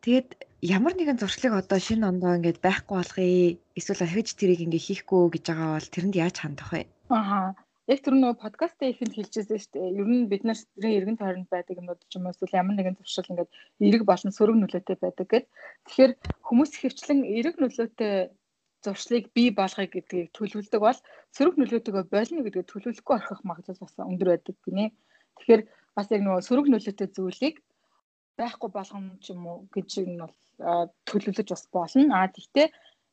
[0.00, 0.28] Тэгээд
[0.62, 3.58] ямар нэгэн зуршлыг одоо шинэ ондоо ингээд байхгүй болгоё.
[3.74, 6.86] Эсвэл ахиж тэрийг ингээ хийхгүй гэж байгаа бол тэрэнд яаж хандах вэ?
[7.10, 7.52] Аа.
[7.90, 9.98] Яг тэр нөгөө подкастын ихэнд хэлжсэн шүү дээ.
[9.98, 13.26] Ер нь бид нарын эргэн тойронд байдаг юмуд ч юм уу эсвэл ямар нэгэн зуршил
[13.34, 13.50] ингээд
[13.82, 15.46] эрэг болон сөрөг нөлөөтэй байдаг гэд.
[15.90, 16.12] Тэгэхээр
[16.46, 18.14] хүмүүс хөвчлэн эрэг нөлөөтэй
[18.84, 20.98] зуршлыг бий болгоё гэдгийг төлөвлөдөг бол
[21.34, 24.94] сөрөг нөлөөтэйгөө болно гэдгийг төлөвлөхгүй орхих магадлал бас өндөр байдаг гинэ.
[25.42, 25.62] Тэгэхээр
[25.98, 27.56] бас яг нөгөө сөрөг нөлөөтэй зүйлийг
[28.38, 30.34] байхгүй болгоно ч юм уу гэж нь бол
[31.10, 32.14] төлөвлөж бас болно.
[32.22, 32.66] А тэгтээ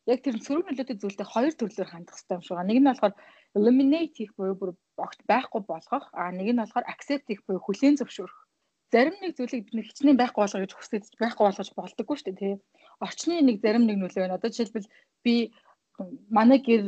[0.08, 2.70] яг тэр сөрөг нөлөөтэй зүйлтэй хоёр төрлөөр хандах хэрэгтэй юм шиг байна.
[2.72, 3.16] Нэг нь болохоор
[3.58, 7.98] eliminate хийх буюу бүр огт байхгүй болгох, а нэг нь болохоор accept хийх буюу хүлээн
[8.00, 8.40] зөвшөөрөх.
[8.94, 12.40] Зарим нэг зүйлийг бид нэг хичнээн байхгүй болгоё гэж хүсдэг байхгүй болгож болдоггүй шүү дээ,
[12.40, 12.54] тий.
[13.04, 14.40] Орчны нэг зарим нэг нөлөө байна.
[14.40, 14.88] Одоо жишээлбэл
[15.26, 15.52] би
[16.30, 16.84] манай гэр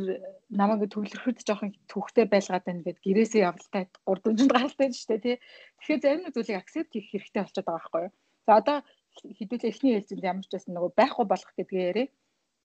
[0.48, 5.36] намайг төвлөрөхөд жоохон төвхтэй байлгаад байна гэд гэрээсээ явалтаа 3 4 гаралтай шүү дээ тий.
[5.82, 8.14] Тэгэхээр зарим нэг зүйлийг accept хийх хэрэгтэй болчиход байгаа байхгүй юу?
[8.46, 8.76] За одоо
[9.18, 12.06] хэдүүлээ эхний ээлжинд ямар ч байсан нөгөө байхгүй болох гэдгээ яриа.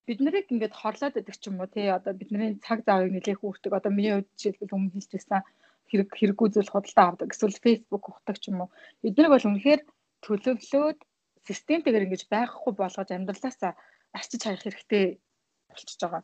[0.06, 3.74] Бид нарыг ингээд хорлоод байдаг ч юм уу тий одоо бидний цаг заавыг нэлээх үүрдэг.
[3.74, 5.42] Одоо миний хувьд жишээлбэл өмнө хэлжсэн
[5.90, 7.30] хэрэг хэрэггүй зүйл худалдаа авдаг.
[7.34, 8.70] Эсвэл Facebook ухдаг ч юм уу.
[9.06, 9.82] Эднийг бол үнэхээр
[10.26, 11.00] төлөвлөөд
[11.48, 13.74] системтэйгээр ингэж байхгүй болгож амьдралаасаа
[14.18, 15.06] арчиж хаях хэрэгтэй
[15.70, 16.24] болчихж байгаа.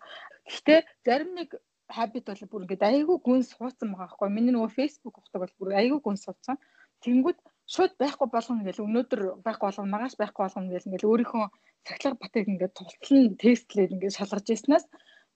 [0.50, 1.50] Гэхдээ зарим нэг
[1.98, 4.30] habit бол бүр ингээд айгүй гүн суудсан байгаа байхгүй.
[4.34, 6.58] Миний нөгөө Facebook ухдаг бол бүр айгүй гүн суудсан.
[7.04, 7.38] Тэнгүүд
[7.74, 11.46] шууд байхгүй болгоно гэл өнөөдөр байхгүй болгоно магаш байхгүй болгоно гэл ингээл өөрийнхөө
[11.88, 14.86] цахилгаан батыг ингээд тултлан тестлээд ингээд шалгаж яснаас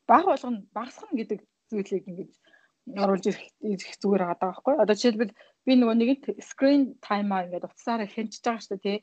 [0.10, 2.32] баг болгоно багасгах гэдэг зүйлийг ингээд
[3.02, 4.76] оруулж ирэх зүгээр байгаа байхгүй.
[4.78, 5.34] Одоо жишээлбэл
[5.66, 6.20] би нөгөө нэгэн
[6.50, 8.98] screen time-аа ингээд утсаараа хянчиж байгаа шүү дээ тий.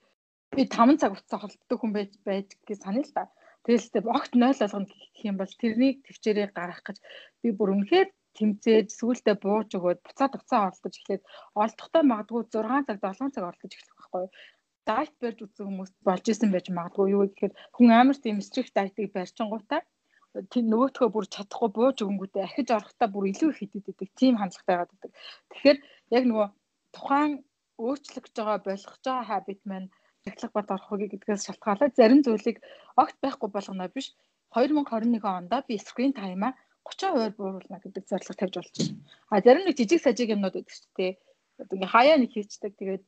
[0.54, 3.24] Би 5 цаг утсаа холддог хүн байж байдаг гэж санаа л та.
[3.66, 6.98] Тэгэлтэй огт 0 болгоно гэх юм бол тэрнийг төвчээрээ гаргах гэж
[7.42, 11.22] би бүр үнэхээр тэмцээд сүүлдээ бууж өгөөд буцаад уцаа оролдож эхлээд
[11.62, 14.26] олдохдоо магадгүй 6 цаг 7 цаг оролдож эхлэх байхгүй.
[14.88, 17.06] Дайт барьж үзсэн хүмүүс болж исэн байж магадгүй.
[17.14, 19.80] Юу гэхээр хүн амар тийм стрикт дайтыг барьчингуудаа
[20.52, 24.92] тийм нөгөөтгөө бүр чадахгүй бууж өгөнгүүтээ ахиж орохдоо бүр илүү их хитэдэг тийм хандлагатай байгаад
[24.92, 25.12] байдаг.
[25.50, 25.78] Тэгэхээр
[26.16, 26.48] яг нөгөө
[26.96, 27.32] тухайн
[27.84, 29.88] өөрчлөгдөж байгаа болгож байгаа хабит маань
[30.24, 32.58] цахилгаан бат орох үгүй гэдгээс шалтгаалаад зарим зүйлийг
[33.02, 34.06] огт байхгүй болгоно биш.
[34.56, 36.50] 2021 онд би screen time-а
[36.86, 38.98] 30% бууруулна гэдэг зорилго тавьж болж байна.
[39.30, 41.12] А зарим нэг жижиг сажиг юмнууд байдаг шүү дээ.
[41.62, 43.04] Ингээ хаяа нэг хийчдэг тэгээд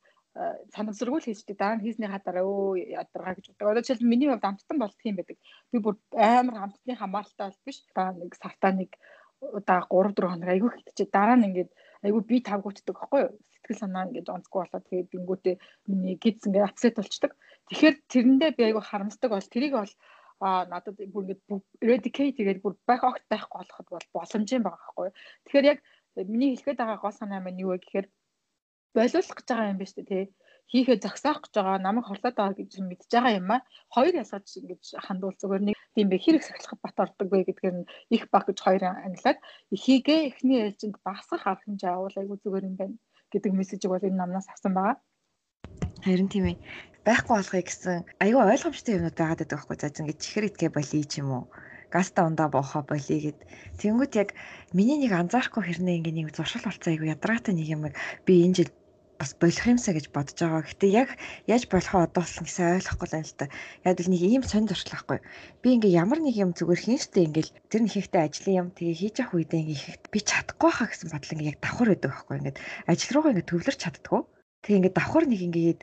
[0.74, 3.70] санамсаргуул хийчдэг дараа нь хийснийхаа дараа өө ядаргаа гэж бодог.
[3.70, 5.38] Одоо жишээл миний хувьд амттан болдго юм байдаг.
[5.70, 7.78] Би бүр амар амтны хамааралтай бол биш.
[7.94, 8.90] Та нэг сартаа нэг
[9.40, 11.70] удаа 3 4 хоног айгүй хитчээ дараа нь ингээд
[12.06, 13.32] айгүй би тавгуутдаг байхгүй юу?
[13.54, 15.54] Сэтгэл санаа ингээд онцгүй болоод тэгээд бингүүтээ
[15.90, 17.32] миний гидс ингээд апсет болчдөг.
[17.70, 19.92] Тэгэхээр тэрэндээ би айгүй харамсдаг бол тэрийг бол
[20.40, 21.42] а надад бүр ингээд
[21.84, 25.10] eradicate тэгээд бүр байх огт байхгүй болоход бол боломжийн байгаа байхгүй.
[25.44, 25.78] Тэгэхээр яг
[26.30, 28.06] миний хэлэхэд байгаа гол санаа маань юу вэ гэхээр
[28.94, 30.24] болиулах гэж байгаа юм байна шүү дээ тий.
[30.70, 33.58] Хийхээ зогсоох гэж байгаа намайг хорлоод байгаа гэж мэдж байгаа юм а.
[33.94, 37.88] Хоёр ялгаж ингэж хандуул зүгээр нэг тийм бэ хэрэг сахилахад бат ордог вэ гэдгээр нь
[38.16, 39.38] их баг гэж хоёр ангилаад
[39.74, 42.96] ихийгээ эхний ээлжинд багасгах арга хэмжээ авал айгүй зүгээр юм байна
[43.32, 44.96] гэдэг мессежийг бол энэ намнаас авсан байгаа.
[46.06, 46.56] Харин тийм ээ.
[47.04, 51.12] Байхгүй болохыг гэсэн айгүй ойлгомжтой юмнууд байгаад байдаг байхгүй за ингэж чихэр идгээ болий ч
[51.20, 51.44] юм уу
[51.94, 53.38] гаста ундаа боохоо болий гэд.
[53.78, 54.28] Тэнгүүд яг
[54.74, 57.82] миний нэг анзаарахгүй хэрнээ ингээ нэг зуршил болцоо айгу ядраатай нэг юм
[58.26, 58.70] би энэ жил
[59.18, 60.66] бас болох юмсаа гэж бодож байгаа.
[60.66, 61.08] Гэтэ яг
[61.46, 63.46] яаж болохоо одоо болсон гэсэн ойлгохгүй л л та.
[63.86, 65.18] Яг л нэг ийм сонь зуршил байхгүй.
[65.62, 68.98] Би ингээ ямар нэг юм зүгээр хийн штэ ингээл тэр нэг ихтэй ажлын юм тэгээ
[68.98, 72.34] хийж явах үедээ ингээ их би чадахгүй хаа гэсэн бодол ингээ яг давхар байдаг байхгүй.
[72.42, 72.58] Ингээд
[72.90, 74.20] ажил руугаа ингээ төвлөрч чаддгүй.
[74.66, 75.80] Тэгээ ингээ давхар нэг ингээд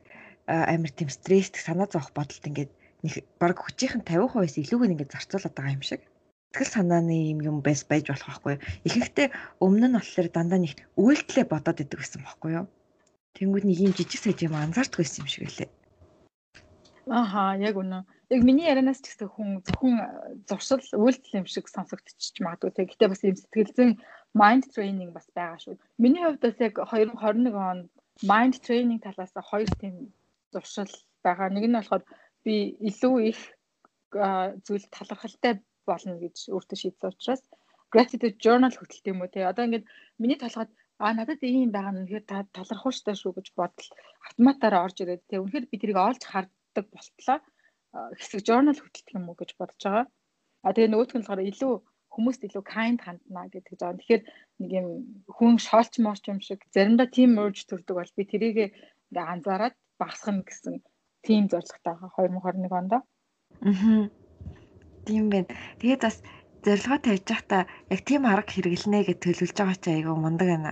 [0.51, 2.71] амар тийм стресстэй санаа зовох бодолд ингээд
[3.07, 6.01] нэг баг хүчийнх нь 50%-аас илүүг ингээд зарцуулаад байгаа юм шиг
[6.51, 8.55] сэтгэл санааны юм юм байс байж болох байхгүй.
[8.83, 9.27] Ихэнхдээ
[9.63, 12.67] өмнө нь болохоор дандаа нэг үйлдэлээ бодоод идэг гэсэн байхгүй юу?
[13.39, 15.69] Тэнгүүд нэг юм жижиг саж юм анзаардгүй байсан юм шиг лээ.
[17.07, 18.03] Аха, яг үнэ.
[18.35, 19.95] Яг миний ярианаас ч гэсэн хүн зөвхөн
[20.43, 22.83] зуршил үйлдэл юм шиг сонсогдчих магадгүй те.
[22.83, 23.91] Гэтэ бас юм сэтгэл зүйн
[24.35, 25.79] mind training бас байгаа шүү.
[26.03, 27.87] Миний хувьд бас яг 2021 онд
[28.27, 30.11] mind training талаас хоёр тийм
[30.53, 30.91] зуршил
[31.23, 31.49] байгаа.
[31.49, 32.03] Нэг нь болохоор
[32.45, 32.55] би
[32.89, 33.39] илүү их
[34.65, 35.53] зүйл талархалтай
[35.89, 37.43] болно гэж өөртөө шийдсэн учраас
[37.93, 39.47] gratitude journal хөтөлт юм уу те.
[39.51, 39.85] Одоо ингээд
[40.21, 43.89] миний толгойд а надад ийм байгаа нь үнэхээр талархал штэ шүү гэж бодол
[44.27, 47.37] автоматаараа орж ирээд тэг үнэхээр би тэрийг олж харддаг болтлоо
[48.19, 50.05] хэсэг journal хөтэлдэг юм уу гэж бодож байгаа.
[50.65, 51.73] А тэгээ нөгөөх нь болохоор илүү
[52.13, 53.97] хүмүүст илүү kind хандна гэдэг жаа.
[53.97, 54.23] Тэгэхээр
[54.61, 54.87] нэг юм
[55.35, 58.57] хүн шоолч морч юм шиг заримдаа team merge төрдөг бол би тэрийг
[59.09, 60.75] ингээ анзаараад багасгах гэсэн
[61.25, 62.93] team зорилготой байгаа 2021 онд.
[62.97, 64.09] Аа.
[65.05, 65.49] Тийм байна.
[65.79, 66.17] Тэгээд бас
[66.65, 70.71] зорилгоо тавьж байхдаа яг тийм арга хэрэглэнэ гэж төлөвлөж байгаа чи айгүй мундаг байна.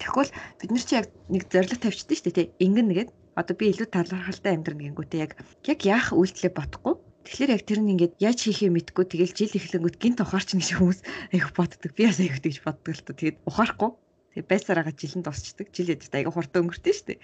[0.00, 2.48] Тэгвэл бид нар чи яг нэг зорилго тавьчихдээ шүү дээ тий.
[2.64, 5.32] Ингэн нэгэд одоо би илүү талархалтай амьдрна гингүүтэй яг
[5.68, 6.94] яг яах үйлдэлээ бодохгүй.
[7.24, 11.00] Тэгэхээр яг тэр нь ингээд яаж хийхээ мэдгүй тэгэл жил эхлэнгүүт гинт ухаарч нэг хүмүүс
[11.36, 11.92] айгүй боддог.
[11.92, 13.16] Би бас айгүй тэгж боддог л тоо.
[13.20, 13.90] Тэгээд ухаарахгүй.
[14.32, 15.68] Тэгээд байсараагаа жилэн дуусчдаг.
[15.68, 17.18] Жил ядтай айгүй хурдан өнгөртөө дээ.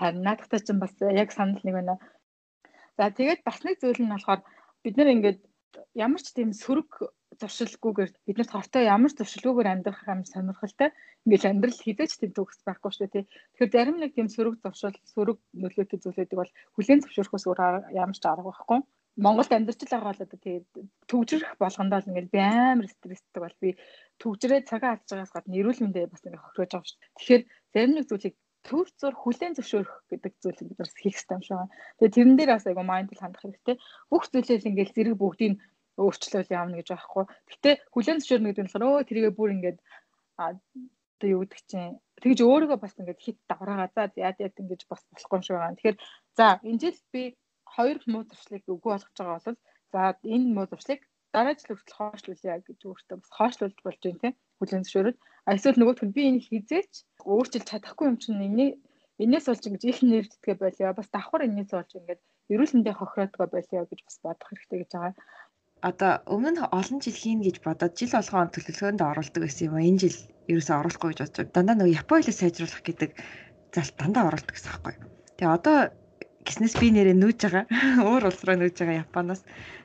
[0.00, 1.94] Харин наадахтай ч бас яг санал нэг байна.
[2.96, 4.40] За тэгээд бас нэг зүйл нь болохоор
[4.84, 5.40] бид нар ингээд
[5.94, 6.90] ямар ч тийм сөрөг
[7.40, 10.90] зуршилгүйгээр бид нарт хортой ямар ч зуршилгүйгээр амьдрах юм сонирхолтой
[11.24, 13.24] ингээл амьдрал хизээч тийм төгс байхгүй шүү дээ тий.
[13.28, 17.60] Тэгэхээр зарим нэг тийм сөрөг зуршил сөрөг нөлөөтэй зүйлүүдийг бол хүлээн зөвшөөрөхөөс өөр
[18.02, 18.80] ямар ч арга байхгүй.
[19.24, 20.68] Монголд амьдарч байгаа л одоо тэгээд
[21.10, 23.68] төгжрөх болгондоо л ингээл би амар стресстэй бол би
[24.22, 27.00] төгжрээ цагаа алдж байгаас гадна эрүүл мэндээ бас ингээ хохирож байгаа шүү.
[27.18, 27.42] Тэгэхээр
[27.74, 28.34] зарим нэг зүйлийг
[28.66, 31.74] төр зур хүлээн зөвшөөрөх гэдэг зүйлийг бид бас хийх хэрэгтэй юм шиг байна.
[31.98, 33.76] Тэгээ тэрэн дээр бас айгу майндл хандах хэрэгтэй.
[34.10, 35.52] Бүх зүйлээс ингээл зэрэг бүгдийг
[36.00, 37.24] өөрчлөл явна гэж байхгүй.
[37.50, 39.78] Гэтэ хүлээн зөвшөөрнө гэдэг нь болохоор өө тэрийгэ бүр ингээд
[40.36, 45.00] одоо юу гэдэг чинь тэгж өөрийгөө бас ингээд хит давраагаа за яад яад ингэж бас
[45.12, 45.76] болохгүй юм шиг байна.
[45.76, 45.98] Тэгэхээр
[46.36, 47.22] за энэ жил би
[47.74, 49.58] хоёр муу зуршлыг үгүй болгож байгаа бол
[49.92, 50.00] за
[50.34, 51.00] энэ муу зуршлыг
[51.32, 55.80] дараа жил хүртэл хоошлуулъя гэж өөртөө бас хоошлуулж болж байна тийм хүлэн зөвшөөрөд а эсвэл
[55.80, 56.92] нөгөөх нь би энэ хизээч
[57.24, 58.66] өөрчилж чадахгүй юм чинь энэ
[59.24, 62.20] энэс болж ингэж их нэрддгээ болио бас давхар энэс болж ингэж
[62.50, 65.14] мэндийн хохироодгоо болио гэж бас бодох хэрэгтэй гэж байгаа.
[65.88, 70.00] Одоо өмнө олон жил хийн гэж бодоод жил болгоон төлөвлөгөөнд оруулдаг гэсэн юм а энэ
[70.02, 70.18] жил
[70.52, 71.46] ерөөсөө оруулахгүй гэж бодож.
[71.56, 73.10] Дандаа нөгөө Японы хэлээ сайжруулах гэдэг
[73.74, 75.04] залт дандаа оруулдаг гэсэн юм байна.
[75.36, 75.76] Тэгээ одоо
[76.46, 77.64] гиснээс би нэрээ нүүж байгаа.
[78.08, 79.42] Өөр улс руу нүүж байгаа Японоос.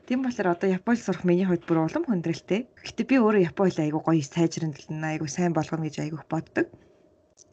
[0.07, 2.69] Тийм болохоор одоо Японд сурах миний хувьд бүр улам хүндрэлтэй.
[2.83, 6.71] Гэхдээ би өөрөө Японы хэл айгу гоё сайжруулна, айгу сайн болгоно гэж айгу боддог.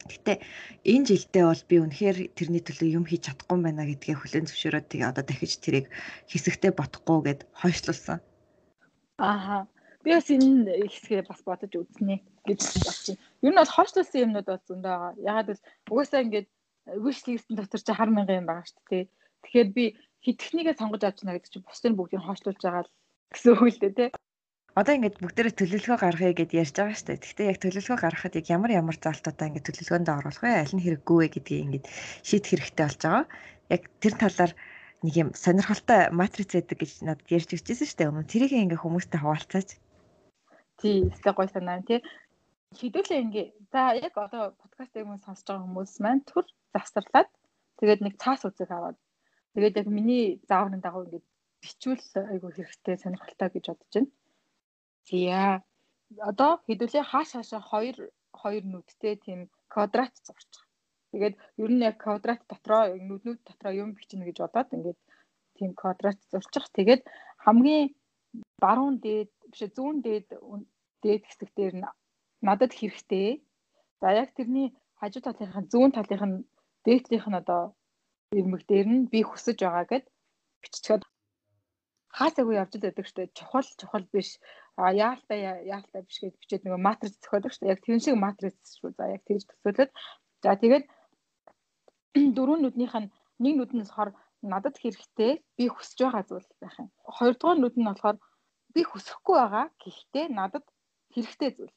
[0.07, 0.43] Гэтэ
[0.83, 5.09] энэ жилдээ бол би үнэхээр тэрний төлөө юм хийж чадахгүй байна гэдгээ хүлээн зөвшөөрөөд тэгээ
[5.11, 5.87] одоо дахиж тэрийг
[6.27, 8.19] хэсэгтээ бодохгүй гэд хойшлуулсан.
[9.19, 9.67] Ааха.
[10.03, 13.15] Би бас энэ хэсгээ бас бодож үзнэ гэж бодчих.
[13.39, 15.13] Ер нь бол хойшлуулсан юмнууд бол зөндөө байгаа.
[15.23, 16.47] Ягаад гэвэл угаасаа ингээд
[16.85, 19.03] wish list-ийн дотор чи 10 мянган юм байгаа шүү дээ.
[19.43, 19.85] Тэгэхээр би
[20.23, 22.91] хитгэхнийгээ сонгож авч байна гэдэг чинь бусдын бүгдийг хоошлуулж байгаа л
[23.31, 24.09] гэсэн үг л дээ тий.
[24.73, 27.21] Одоо ингээд бүгдээрээ төлөвлөгөө гаргая гэд ярьж байгаа шүү дээ.
[27.21, 30.61] Гэхдээ яг төлөвлөгөө гаргахад яг ямар ямар залтуудаа ингээд төлөвлөгөөнд оруулах вэ?
[30.65, 31.85] Аль нь хэрэггүй вэ гэдгийг ингээд
[32.25, 33.25] шийдэх хэрэгтэй болж байгаа.
[33.69, 34.51] Яг тэр талаар
[35.05, 38.09] нэг юм сонирхолтой матриц байдаг гэж надад ярьж өгчээсэн шүү дээ.
[38.09, 39.69] Өмнө тэрийг ингээд хүмүүстэй хуваалцаач.
[40.81, 42.01] Тий, өстой гой санаа тий.
[42.79, 43.47] Хэдүүлээ ингээ.
[43.71, 47.29] За яг одоо подкастыг мөн сонсож байгаа хүмүүс маань төр завсарлаад
[47.79, 48.97] тэгээд нэг цаас үзэг аваад
[49.53, 51.25] Тэгээд яг миний зааврын дагуу ингээд
[51.61, 52.01] бичвэл
[52.33, 54.11] айгүй хэрэгтэй сонирхолтой гэж бодож байна.
[55.05, 55.61] Зя.
[56.29, 57.97] Одоо хэдүүлээ хааш хаашаа хоёр
[58.41, 59.39] хоёр нүдтэй тийм
[59.73, 60.65] квадрат зурчих.
[61.13, 64.99] Тэгээд ер нь яг квадрат дотроо нүднүүд дотроо юм бичнэ гэж бодоод ингээд
[65.57, 66.65] тийм квадрат зурчих.
[66.73, 67.05] Тэгээд
[67.45, 67.93] хамгийн
[68.57, 70.27] баруун дээд биш зүүн дээд
[71.05, 71.85] дээд хэсэг дээр нь
[72.47, 73.41] надад хэрэгтэй.
[74.01, 74.67] За яг тэрний
[74.99, 76.33] хажуу талынхын зүүн талынхын
[76.85, 77.61] дээдлийнх нь одоо
[78.37, 80.05] ирмэг дээр нь би хүсэж байгаа гэд
[80.61, 81.03] биччихээд.
[82.17, 83.31] Хаасаагүй явж л байдаг штэ.
[83.37, 84.29] Чухал чухал биш.
[84.77, 85.39] А яалтай
[85.75, 87.71] яалтай биш гэж бичээд нөгөө матриц зохиодог штэ.
[87.73, 88.91] Яг тэр шиг матриц шүү.
[88.97, 89.91] За яг тэгж төсөөлөд.
[90.43, 90.85] За тэгээд
[92.37, 93.09] дөрвөн нүднийх нь
[93.43, 94.11] нэг нүд нь болохоор
[94.51, 96.89] надад хэрэгтэй би хүсэж байгаа зүйл байх юм.
[97.17, 98.17] Хоёрдугаар нүд нь болохоор
[98.73, 100.65] би хүсэхгүй байгаа гэхдээ надад
[101.13, 101.73] хэрэгтэй зүйл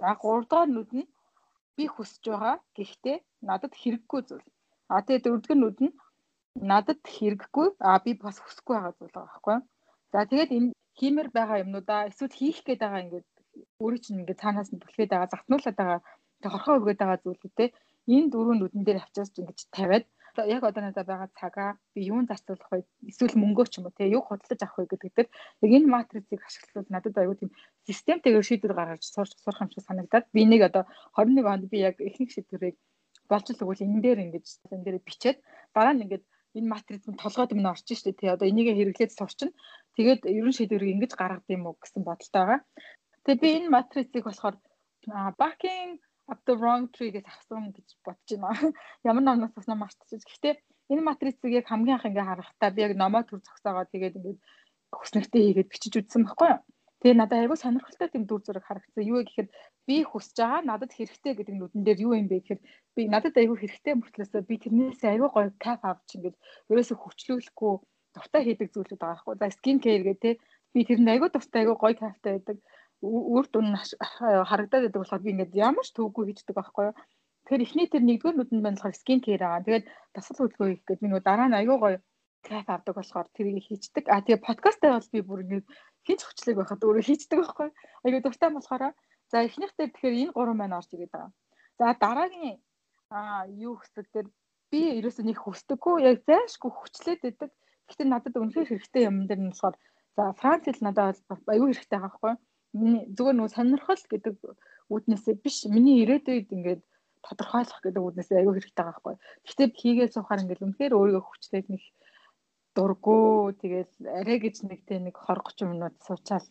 [0.00, 1.10] за гуравдугаар нүд нь
[1.76, 2.56] би хүсэж байгаа.
[2.76, 3.16] Гэхдээ
[3.48, 4.46] надад хэрэггүй зүйл.
[4.92, 5.96] А тэгээд дөрөвдүгээр нүд нь
[6.70, 7.68] надад хэрэггүй.
[7.88, 9.58] А би бас хүсэхгүй байгаа зүйл байгаа байхгүй.
[10.12, 13.28] За тэгээд энэ хиймэр байгаа юмнуудаа эсвэл хийх гээд байгаа ингээд
[13.82, 16.00] өөрөө чинь ингээд цаанаас нь түлхээд байгаа загтнуулаад байгаа
[16.42, 17.68] тэг хорхоо өгөөд байгаа зүйлүүдээ
[18.14, 20.04] энэ дөрвөн нүдэн дээр авчирч ингэж тавиад
[20.38, 24.08] яг одоо надад байгаа цагаа би юун зарцуулах вэ эсвэл мөнгөө ч юм уу те
[24.08, 25.28] юг худалдаж авах вэ гэдэг дээр
[25.64, 27.50] яг энэ матрицыг ашиглавал надад аюу тийм
[27.88, 30.84] системтэйгээр шийдвэр гаргаж сурах юм шиг санагдаад би нэг одоо
[31.16, 32.76] 21 онд би яг эхний шийдвэрийг
[33.30, 35.38] болж л өгвөл энэ дээр ингэж энэ дээр бичээд
[35.76, 36.22] дараа нь ингэж
[36.58, 39.50] энэ матриц нь толгойд минь шүү дээ тий одоо энийг хэрэглээд сурчин
[39.96, 42.60] тэгээд ерөн шийдвэрийг ингэж гаргад юм уу гэсэн бодолтой байгаа.
[43.24, 44.56] Тэгээд би энэ матрицыг болохоор
[45.40, 45.98] backing
[46.30, 48.72] up the wrong tree гэж авсан гэж бодож байна.
[49.08, 50.22] Ямар номноос авсан мартчихж.
[50.26, 50.54] Гэхдээ
[50.92, 54.40] энэ матрицыг яг хамгийн анх ингээ харахтаа би яг номоо төр зогсоогоо тэгээд ингээд
[54.92, 56.60] хүснэгтэй хийгээд бичиж үзсэн байхгүй юу?
[57.02, 59.02] Тэгээ надад айгүй сонирхолтой тийм дүр зураг харагдсан.
[59.02, 59.48] Юу гэхээр
[59.88, 62.60] би хүсэж байгаа надад хэрэгтэй гэдэг нүдэн дээр юу юм бэ гэхээр
[62.94, 66.36] би надад айгүй хэрэгтэй мөртлөөсөө би тэрнээс айгүй гоё кайф авч ингээд
[66.70, 67.72] ерөөсө хүчлүүлэхгүй
[68.14, 69.34] дуртай хийдэг зүйлүүд байгаа байхгүй.
[69.40, 70.30] За скин кеэр гэх те
[70.70, 72.58] би тэрэнд айгүй дуртай айгүй гоё кайфтай байдаг.
[73.02, 73.74] Үр дүн
[74.50, 76.96] харагдаад байдаг болохоор би ингээд ямар ч төвгүй хийдэг байхгүй юу.
[77.42, 79.66] Тэгэхээр эхний тэр нэгдүгээр нүдэнд байна болохоор скин кеэр байгаа.
[79.66, 81.98] Тэгээд дасгал хөдөлгөөн хийх гэдэг би нөгөө дараа нь айгүй гоё
[82.46, 84.04] кайф авдаг болохоор тэрийг хийчдэг.
[84.06, 85.66] А тэгээ подкастаа бол би бүр ингээд
[86.06, 87.68] хинч хүчлэг байхад өөрөө хийчдэг байхгүй.
[88.06, 88.82] Айгүй дуртай болохоор
[89.30, 91.30] за эхнийхтэй тэгэхээр энэ гурван маань орж ирээд байгаа.
[91.78, 92.58] За дараагийн
[93.10, 94.28] аа юу хэсэг дээр
[94.70, 97.50] би ерөөсөө нэг хүсдэггүй яг зайшгүй хүчлээд байдаг.
[97.86, 99.76] Гэхдээ надад үнэхээр хэрэгтэй юм дээр нь болохоор
[100.16, 101.18] за Франц хэл надад
[101.50, 102.34] аюу хэрэгтэй байгаа байхгүй.
[102.72, 104.34] Миний зүгээр нөгөө сонирхол гэдэг
[104.92, 106.82] үүднээсээ биш миний ирээдүйд ингээд
[107.26, 109.16] тодорхойлох гэдэг үүднээсээ аюу хэрэгтэй байгаа байхгүй.
[109.44, 111.82] Гэхдээ хийгээд суухаар ингээд үнэхээр өөрийгөө хүчлээд нэг
[112.76, 116.46] дурггүй тэгэл арай гэж нэг тэ нэг 20 30 минут суучаал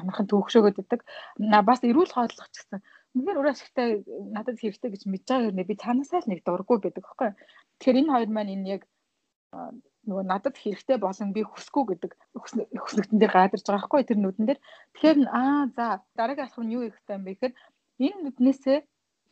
[0.00, 1.00] амархан төвөгшөөгөөд идэг.
[1.36, 2.80] На бас эрүүл хооллох ч гэсэн
[3.14, 3.88] үнэхээр өөр ашигтай
[4.32, 7.30] надад хэрэгтэй гэж мэдж байгаа хэрнээ би цаанаасаа л нэг дурггүй байдаг байхгүй.
[7.78, 8.82] Тэгэхээр энэ хоёр маань энэ яг
[10.08, 12.12] нөгөө надад хэрэгтэй болон би хүсэхгүй гэдэг
[12.82, 14.60] хүснэгтэн дээр гадарч байгаа байхгүй тэр нүдэн дээр.
[14.96, 15.86] Тэгэхээр аа за
[16.18, 17.54] дараагийн алхам нь юу ихтэй юм бэ гэхээр
[18.04, 18.78] энэ нүднээсээ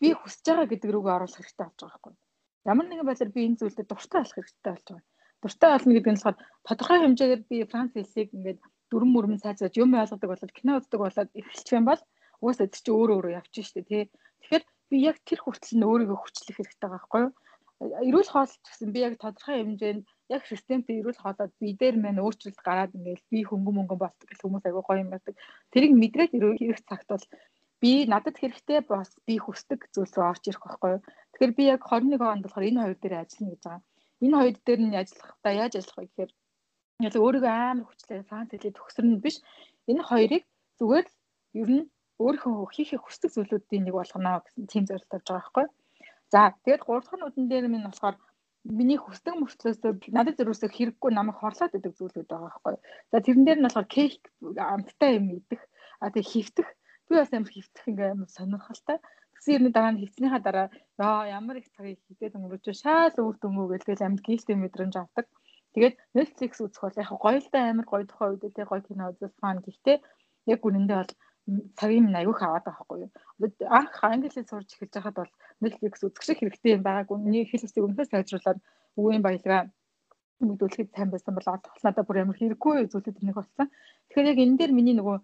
[0.01, 2.15] би хүсэж байгаа гэдэг рүүгээ оруулах хэрэгтэй болж байгаа байхгүй.
[2.71, 5.05] Ямар нэгэн байдлаар би энэ зүйлдээ дуртай болох хэрэгтэй болж байгаа
[5.43, 6.37] дуртай болно гэдэг нь болохоор
[6.67, 8.61] тодорхой хэмжээгээр би франц хэлийг ингээд
[8.91, 12.03] дүрм мөрмөн сайжраад юм ойлгодог болоод кино үздэг болоод эхэлчих юм бол
[12.41, 14.03] угаасаа тэр чинь өөрөө өөрөө явчих штэ тий.
[14.41, 17.33] Тэгэхээр би яг тэр хүртэл нь өөрийгөө хүчлэх хэрэгтэй байгаа байхгүй юу?
[17.81, 20.03] Эрүүл хоолч гэсэн би яг тодорхой хэмжээнд
[20.35, 24.41] яг системтэй эрүүл хоолоод би дээр мань өөрчлөлт гараад ингээд би хөнгөн мөнгөн болдог гэх
[24.41, 25.35] хүмүүс айгүй гоё юм байдаг.
[25.73, 27.27] Тэрийг мэдрээд ирэх цагт бол
[27.83, 31.03] би надад хэрэгтэй бас би хүсдэг зүйл рүү орж ирэх байхгүй юу?
[31.37, 33.85] Тэгэхээр би яг 21 онд болохоор энэ хоёр дээр ажиллана гэж байгаа
[34.25, 36.33] энэ хоёр дээр нь ажиллахдаа яаж ажиллах вэ гэхээр
[37.07, 39.37] яг өөрийгөө амар хүчлээ франц хэлийг төгсөрнө биш
[39.91, 40.45] энэ хоёрыг
[40.81, 41.17] зүгээр л
[41.61, 41.85] ер нь
[42.25, 45.67] өөрийнхөө хийхийг хүсдэг зүйлүүдийн нэг болгоно гэсэн тийм зорилт тавьж байгаа байхгүй.
[46.33, 48.17] За тэгээд гурав дахь нүдэн дээр минь болохоор
[48.67, 52.75] миний хүсдэг мөртлөөсөө надад зөрөөсөө хэрэггүй намайг хорлоод идэг зүйлүүд байгаа байхгүй.
[53.13, 54.23] За тэрэн дээр нь болохоор кейк
[54.59, 55.63] амттай юм идэх,
[56.03, 56.69] а тэгээ хөвтөх.
[57.07, 58.99] Би бас амар хөвтөх ингээ амар сонирхолтой.
[59.39, 60.67] Тэгсэн юм дараа нь хөвцнийхаа дараа
[60.99, 65.27] яа ямар их цагийг хідээд өнгөрөөж шаал үр дүнгүү гэлгээл амьд гээлтэй мэдрэмж авдаг.
[65.77, 69.13] Тэгээд Netflix үзэх бол яг гоё л да амар гоё тухай үед те гоё кино
[69.13, 69.97] үзэх фан гэхдээ
[70.53, 71.13] яг үнэндээ бол
[71.79, 73.11] цагийн минь аягүй хаваад байгаа хгүй юу.
[73.79, 75.33] Анх англиэл сурч эхэлж байхад бол
[75.63, 78.59] Netflix үзэх шиг хэрэгтэй юм байгааг үний хэл хэсгийг өмнөөс сайжруулаад
[78.99, 79.61] үеийн баялгаа
[80.43, 83.71] мэдүүлэхэд сайн байсан бол одоо надад бүр амар хэрэггүй зүйлүүд нэг болсон.
[84.11, 85.17] Тэгэхээр яг энэ дээр миний нөгөө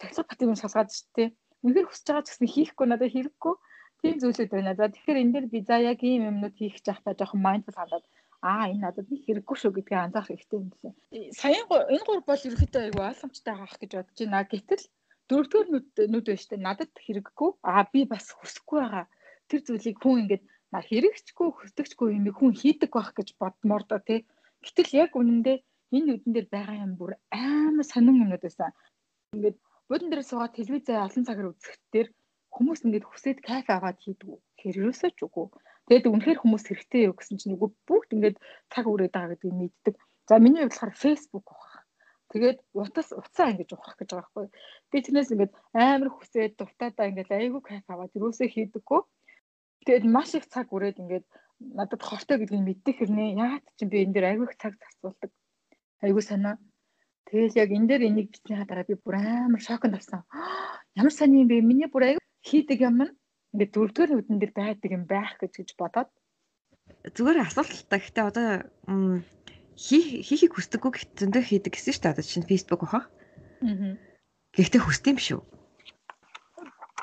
[0.00, 1.28] сахилга бат юм шалгаад шүү дээ.
[1.64, 3.54] Үнэхээр хүсэж байгаа ч гэсэн хийхгүй надад хэрэггүй
[4.00, 4.78] тийм зүйлүүд байна.
[4.78, 8.04] За тэгэхээр энэ дээр би за яг ийм юмнууд хийх гэж байхдаа жоохон майндфул хандаад
[8.40, 10.94] аа энэ надад нэг хэрэггүй шүү гэдгийг анзаарах хэрэгтэй юм лээ.
[11.40, 14.48] Саяхан энэ гур бол ерөөхдөө айгүй ойлгомжтой авах гэж бодож байна.
[14.48, 14.84] Гэтэл
[15.30, 16.66] дөрөвдүгээр нүд нүд байна дээ.
[16.66, 17.50] Надад хэрэггүй.
[17.70, 19.06] Аа би бас хүсэхгүй байгаа.
[19.48, 24.20] Тэр зүйлийг хүн ингээд на хэрэгчгүй хөсдөгчгүй юм хүн хийдэг байх гэж бодмоор доо тий.
[24.64, 25.56] Гэтэл яг үнэндээ
[25.94, 28.70] энэ нүдэн дээр байгаа юм бүр амар сонин юмнууд байсан.
[29.34, 29.56] Ингээд
[29.88, 32.06] буудан дээр суугаад телевизээ олон цагаар үзэхэд тэр
[32.54, 34.28] хүмүүс ингээд хүсээд кайф аваад хийдэг.
[34.58, 35.46] Тэгэхээр ерөөсөө ч үгүй.
[35.86, 38.36] Тэгээд үнэхээр хүмүүс хэрэгтэй юу гэсэн чинь үгүй бүгд ингээд
[38.72, 39.94] цаг үрээд байгаа гэдгийг мэддэг.
[40.28, 41.69] За миний хувьд болохоор Facebook баг.
[42.30, 44.46] Тэгээд утас уцаа ингэж ухах гэж байгаа байхгүй.
[44.90, 49.00] Би тэрнээс ингээд амар хүсээд дуртаадаа ингээд айгүй кайф аваад ерөөсөө хийдэггүй.
[49.86, 51.26] Тэгээд маш их цаг үрээд ингээд
[51.74, 55.30] надад хортой гэдгийг мэддэг хэрнээ яагаад ч би энэ дээр айгүй их цаг зарцуулдаг.
[56.06, 56.54] Айгүй санаа.
[57.26, 60.22] Тэгэл яг энэ дээр энийг бичсний дараа би бүр амар шокнд авсан.
[60.98, 61.66] Ямар сони юм бэ?
[61.66, 63.14] Миний бүр аяг хийдэг юм нь
[63.54, 66.10] ингээд дөрөвдүгээр нүдэн дээр байдаг юм байх гэж гэж бодоод
[67.14, 67.98] зүгээр асуулталтай.
[68.00, 68.48] Гэхдээ одоо
[69.80, 72.12] хийхийг хүсдэггүй гэхдээ зөндөө хийдэг гэсэн шүү дээ.
[72.12, 73.00] Одоо чинь Facebook баха.
[73.64, 73.96] Аа.
[74.52, 75.42] Гэхдээ хүсдэм биш үү?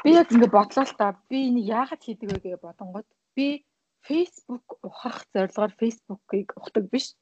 [0.06, 1.18] Би яг ингэ бодлоо л та.
[1.26, 3.66] Би энийг яагаад хийдэг вэ гэж бодонгод би
[4.06, 7.18] Facebook ухах зорилгоор Facebook-ыг ухдаг биш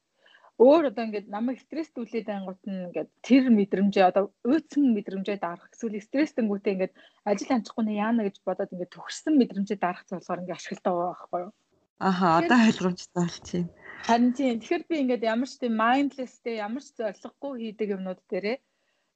[0.60, 6.00] өөр одоо ингээд намайг стресстүүлээд ангууд нь ингээд тэр мэдрэмжээ одоо өөцөн мэдрэмжээ дарах эсвэл
[6.00, 6.94] стресстэнгүүтээ ингээд
[7.28, 11.52] ажил амжихгүй нэ яана гэж бодоод ингээд төгссөн мэдрэмжээ дарах зорилгоор ингээд байгаа байхгүй юу
[11.98, 13.72] Аха одоо ойлгомжтой болчихно.
[14.04, 18.58] Харин тийм тэгэхээр би ингээд ямар ч тийм mindlessтэй ямар ч зориггүй хийдэг юмнууд дээрээ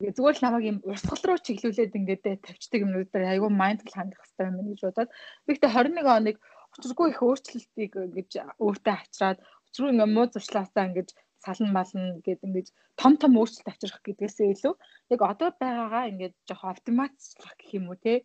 [0.01, 4.47] зүгээр л намайг юм урсгал руу чиглүүлээд ингээд тавьчихдаг юмнууд дээр айгүй mindful хандах хэрэгтэй
[4.49, 5.11] юм гэж бодоод
[5.45, 6.37] би ихтэй 21 оныг
[6.73, 8.31] учиргүй их өөрчлөлтийг ингэж
[8.65, 9.39] өөртөө ачраад
[9.69, 11.09] учиргүй ингээд муу зуршлаасаа ингэж
[11.45, 12.67] салан мална гэдэг ингэж
[13.01, 14.75] том том өөрчлөлт авчрах гэдгээсээ илүү
[15.13, 18.25] яг одоо байгаагаа ингээд жоох оптимайзлах гэх юм уу те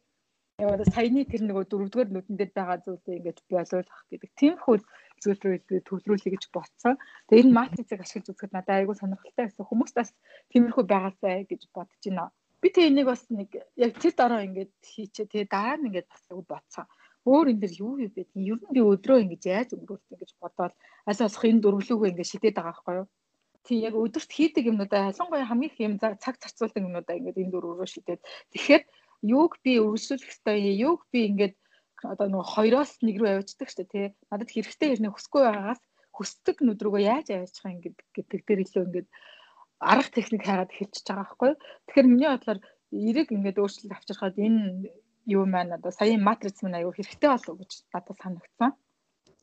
[0.60, 4.76] яг одоо саяны тэр нөгөө дөрөвдүгээр нүдэн дээр байгаа зүйлээ ингээд боловсруулах гэдэг тиймэрхүү
[5.24, 5.56] зүйлрүү
[5.88, 6.96] төвлөрүүлэх гэж бодсон.
[7.28, 9.68] Тэгээ энэ матрицыг ашиглаж үзэхэд надад айгүй сонирхолтой байсан.
[9.68, 10.10] Хүмүүс бас
[10.56, 12.32] тиймэрхүү байгаасай гэж бодож байна.
[12.64, 16.24] Би тэг энийг бас нэг яг тэр дараа ингээд хийчээ тэгээ дараа нь ингээд бас
[16.32, 16.88] бодсон
[17.28, 20.74] өөр энэ дэр юу юу байдгийг ер нь би өдрөө ингэж яаж өнгөрүүлдэг гэж бодоод
[21.10, 23.08] аль болох энэ дөрвөлөөгөө ингэж шидэт байгаа байхгүй юу.
[23.66, 27.90] Тийм яг өдөрт хийдэг юмнуудаа ялангуяа хамгийн их юм цаг зарцуулдаг юмнуудаа ингэж энэ дөрвөрөө
[27.90, 28.22] шидэт.
[28.54, 28.84] Тэгэхээр
[29.26, 31.54] юуг би өргөжлүүлэх ёстой юуг би ингэж
[32.06, 34.08] одоо нөгөө хоёроос нэг рүү явждаг шүү дээ тий.
[34.30, 35.82] Надад хэрэгтэй хэрнээ хүсэхгүй байгаагаас
[36.14, 39.08] хүсдэг нүд рүүгөө яаж аваачих юм гэдэг дээр илүү ингэж
[39.82, 41.52] арга техник хайгаад хэлчихэж байгаа байхгүй.
[41.90, 42.60] Тэгэхээр миний бодлоор
[42.94, 44.62] эрэг ингээд өөрчлөлт авчирхад энэ
[45.26, 48.72] юу маань одоо саяын матриц маань аягүй хэрэгтэй болов гэж надад санагдсан.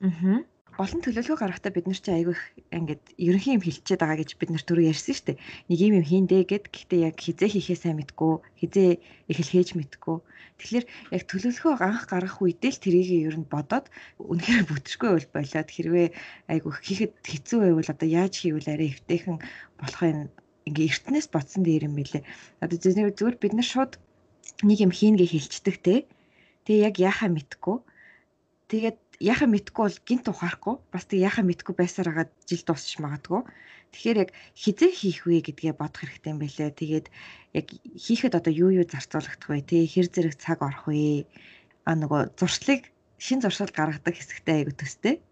[0.06, 0.38] Аа.
[0.80, 2.36] Олон төлөвлөгөө гаргахтаа бид нар чи аягүй
[2.72, 5.42] ингээд ерөнхий юм хилчээд байгаа гэж бид нар түрүү ярьсан шүү дээ.
[5.68, 8.90] Нэг юм юм хийндэ гэд гэхдээ яг хизээ хийхээ сайн мэдгүй, хизээ
[9.28, 10.16] эхлэхээж мэдгүй.
[10.56, 15.68] Тэгэхээр яг төлөвлөгөө анх гаргах үедээ л тэрийг ер нь бодоод үнэхээр бүтэргүй бол болоод
[15.68, 16.08] хэрвээ
[16.48, 19.38] айгүй хийхэд хэцүү байвал одоо яаж хийвэл арай эвтэйхэн
[19.76, 20.32] болохын
[20.64, 22.24] ингээ эртнээс бодсон дээр юм билэ.
[22.64, 23.92] Одоо зүгээр бид нар шууд
[24.64, 25.94] нэг юм хийнгээ хэлцдэг те.
[26.64, 27.76] Тэгээ яг яхаа мэдгүй.
[28.70, 30.74] Тэгээд яхаа мэдгүй бол гинт ухаарахгүй.
[30.90, 33.46] Бас тэг яхаа мэдгүй байсаар хагаад жил дуусч магадгүй.
[33.94, 36.70] Тэгэхээр яг хизээ хийх вэ гэдгээ бодох хэрэгтэй юм байлээ.
[36.74, 37.06] Тэгээд
[37.54, 39.86] яг хийхэд одоо юу юу зарцуулагдах вэ те.
[39.86, 41.28] Хэр зэрэг цаг орох вэ?
[41.86, 42.90] А нөгөө зуршлыг
[43.22, 45.22] шин зуршил гаргадаг хэсэгтэй айгу төстэй.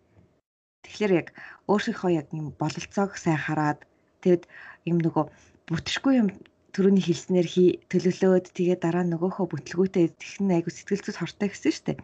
[0.87, 1.29] Тэгэхээр яг
[1.67, 3.83] өөрийнхөө яг юм бололцоог сайн хараад
[4.23, 4.47] тэгэд
[4.87, 5.25] юм нөгөө
[5.67, 6.29] бүтшгүй юм
[6.75, 7.49] төрөний хэлснээр
[7.91, 11.99] төлөвлөөд тэгээ дараа нөгөөхөө бүтлгүүтээ техник айгу сэтгэл зүйд хортой гэсэн дээ.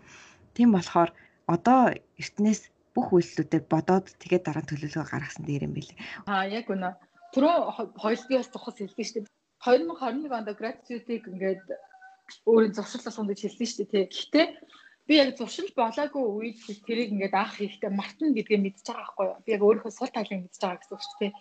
[0.57, 1.11] Тийм болохоор
[1.47, 2.61] одоо эртнээс
[2.95, 5.99] бүх үйлслүүдэд бодоод тэгээ дараа нь төлөвлөгөө гаргасан дээр юм билээ.
[6.27, 6.97] Аа яг үнэ.
[7.35, 7.55] Түрүү
[8.03, 9.33] хоёул би бас тухас хэлсэн шүү дээ.
[9.63, 11.65] 2021 онд гратитюдыг ингээд
[12.49, 14.05] өөрийн зуршил болгоно гэж хэлсэн шүү дээ.
[14.11, 14.47] Гэхдээ
[15.07, 19.45] би яг зуршил болоогүй үед тэрийг ингээд аах хийхдээ мартна гэдгээ мэдчихэж байгаа байхгүй юу.
[19.45, 21.33] Би яг өөрийнхөө сул талыг мэдчихэж байгаа гэсэн үг шүү дээ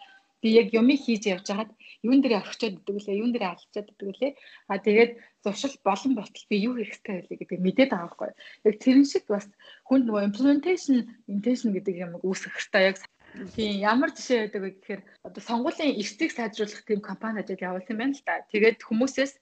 [0.41, 1.71] би яг юмыг хийж явж хагаад
[2.06, 4.32] юун дээр орхичод идэг лээ юун дээр алдчихад идэг лээ.
[4.71, 5.12] А тэгээд
[5.43, 8.32] зуршил болон ботл би юу хэрэгтэй байлээ гэдэг мэдээд байгаа байхгүй
[8.67, 9.45] яг тэрэн шиг бас
[9.88, 10.98] хүн нөгөө implementation
[11.30, 12.84] intention гэдэг юм үүсгэх хэрэгтэй.
[12.89, 12.98] Яг
[13.56, 18.15] тийм ямар жишээ байдаг вэ гэхээр одоо сонгуулийн эрсдийг сайжруулах тийм компани ажил явуулсан байна
[18.15, 18.45] л да.
[18.52, 19.34] Тэгээд хүмүүсээс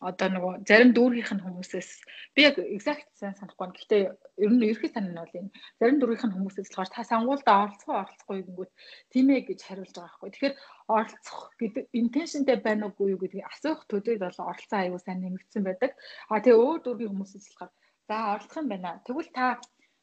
[0.00, 1.90] одоо нөгөө зарим дүүргийнх нь хүмүүсээс
[2.34, 3.76] би яг exact сайн санахгүй байна.
[3.76, 4.02] Гэхдээ
[4.44, 5.50] ер нь ерхий санаа нь бол энэ
[5.80, 8.72] зарим дүүргийнх нь хүмүүсээс болохоор та сангуулда оролцох оролцохгүй гингүүт
[9.12, 10.30] тийм ээ гэж хариулж байгаа байхгүй.
[10.32, 10.54] Тэгэхээр
[10.96, 15.90] оролцох гэдэг intentionтэй байна уугүй юу гэдгийг асуух төдийд бол оролцоо аягүй сайн нэмэгдсэн байдаг.
[16.32, 17.72] А тэгээ өөр дүүргийн хүмүүсээс болохоор
[18.08, 18.90] за оролцох юм байна.
[19.04, 19.46] Тэгвэл та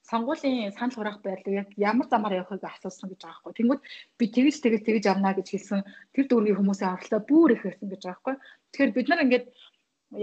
[0.10, 3.58] сонгуулийн санал хураах байдлыг яг ямар замаар явахыг асуусан гэж байгаа байхгүй.
[3.58, 3.82] Тэнгүүд
[4.20, 5.82] би тэгж тэгж тэгж явна гэж хэлсэн.
[6.14, 8.36] Тэр дүүргийн хүмүүсийн оролцоо бүр их байсан гэж байгаа байхгүй.
[8.70, 9.46] Тэгэхээр бид нар ингээд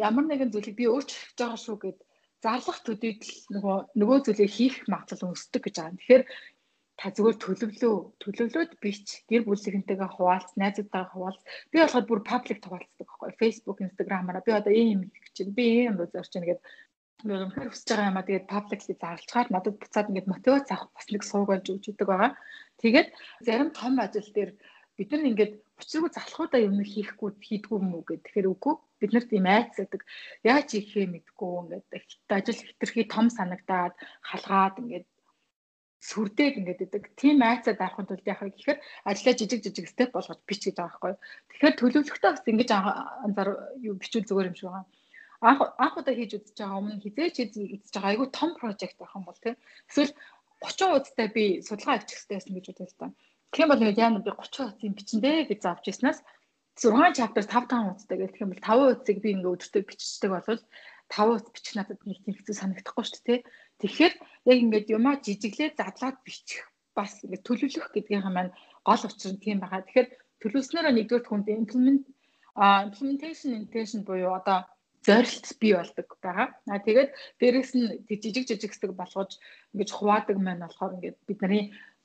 [0.09, 1.99] ямар нэгэн зүйлийг би өөрчлөж байгаа шүү гэд
[2.43, 5.99] зарлах төдийд л нөгөө нөгөө зүйлийг хийх магадлал өсдөг гэж байгаа.
[5.99, 6.25] Тэгэхээр
[6.99, 13.07] та зүгээр төлөвлөө төлөвлөөд бич гэр бүлийнхэнтэйгээ хуваалц найзуудтайгаа хуваалц би болохоор бүр паблик хуваалцдаг
[13.09, 16.65] байхгүй Facebook Instagram-аараа би одоо ийм хийх гэж байна би ийм үзэрч байна гэдэг
[17.25, 21.07] би үнэхээр хүсэж байгаа юм а тэгээд пабликли зарлцгаар надад буцаад ингээд мотивац авах бас
[21.13, 22.33] нэг сууг болж өгч өгдөг байгаа.
[22.83, 23.09] Тэгээд
[23.47, 24.51] зарим том ажил дээр
[24.97, 29.31] бид нар ингээд учиргүй залхуудаа юм хийхгүй хийдгүү юм уу гэх тэгэхээр үгүй бид нарт
[29.35, 30.03] ийм айц гэдэг
[30.51, 31.87] яаж хийхээ мэдгүй ингээд
[32.37, 33.95] ажил хитрхи том санагдаад
[34.31, 35.07] халгаад ингээд
[36.03, 37.05] сүрдээд ингээд идэг.
[37.15, 41.15] Тим айцаа дарахын тулд яхаа гэхээр ажиллаа жижиг жижиг степ болгож бич гэж байгаа байхгүй.
[41.51, 43.51] Тэгэхээр төлөвлөгтөө бас ингэж анзаар
[43.87, 44.87] юу бичүүл зүгээр юм шиг байгаа
[45.49, 49.25] анх анх удаа хийж үзэж байгаа өмнө хизээч хийж байгаа айгүй том прожект байх юм
[49.27, 49.57] бол тийм
[49.91, 50.13] эсвэл
[50.63, 53.15] 30 удаатай би судалгаа авчих хэрэгтэй байсан гэж бодож байна.
[53.55, 56.19] Тийм бол яа би 30 удаа юм бичэндэ гэж завж ирснаас
[56.81, 60.47] 6 chapter 5 5 үздэг гэх юм бол 5 үзийг би ингээ өдөртөө бичдэг бол
[61.13, 63.41] 5 үз бичих надад нэг тийм хэцүү санагдахгүй шүү дээ.
[63.81, 64.15] Тэгэхээр
[64.51, 66.65] яг ингээд юмаа жижиглээ задлаад бичих
[66.97, 68.57] бас ингээд төлөвлөх гэдгийнх нь маань
[68.89, 69.85] гол учир нь тийм байгаа.
[69.85, 70.09] Тэгэхээр
[70.41, 72.03] төлөвлөснөөрөө нэгдүгээр хүнд implement
[72.57, 74.65] implementation intention буюу одоо
[75.07, 76.49] зорилт бий болдог байгаа.
[76.71, 79.31] Аа тэгээд дээрэс нь жижиг жижиг хэсэг болгож
[79.75, 81.65] ингэж хуваадаг маань болохоор ингээд бидний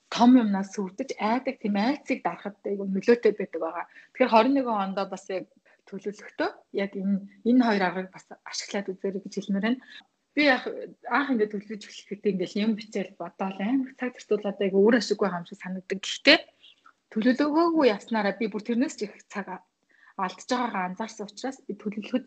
[0.09, 3.85] том юмнаас сүрдэж айдаг тийм айцыг дарахад айгүй нөлөөтэй байдаг байгаа.
[4.15, 4.31] Тэгэхээр
[4.65, 5.45] 21 ондоо бас яг
[5.87, 6.49] төлөвлөхдөө
[6.83, 7.15] яг энэ
[7.49, 9.83] энэ хоёр аргыг бас ашиглаад үзээрэй гэж хэлмээр байна.
[10.35, 10.63] Би яг
[11.17, 15.45] анх ингээд төлөвлөж эхлэхдээ ингээд юм бичээл бодоол амар цаг зарцуулаад айгүй өөр ашиггүй хаам
[15.47, 15.99] шиг санагддаг.
[15.99, 16.39] Гэхдээ
[17.11, 19.47] төлөвлөгөөгүй явснараа би бүр тэрнээс ч их цаг
[20.25, 22.25] алдж байгаагаа анзаарсан учраас би төлөвлөхөд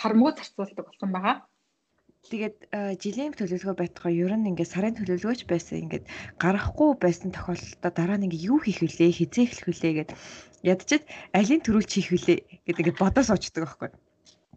[0.00, 1.36] харамгүй зарцуулдаг болсон байгаа.
[2.28, 2.58] Тэгээд
[3.00, 6.04] жилийн төлөвлөгөө байтугай ер нь ингээд сарын төлөвлөгөөч байсан ингээд
[6.42, 10.10] гарахгүй байсан тохиолдолдоо дараа нь ингээд юу хийх вүлээ хизээ эхлэх вүлээ гэд
[10.70, 11.04] ядчихэд
[11.38, 13.90] алийн төрүүлж хийх вүлээ гэдэг ингээд бодож суучдаг байхгүй.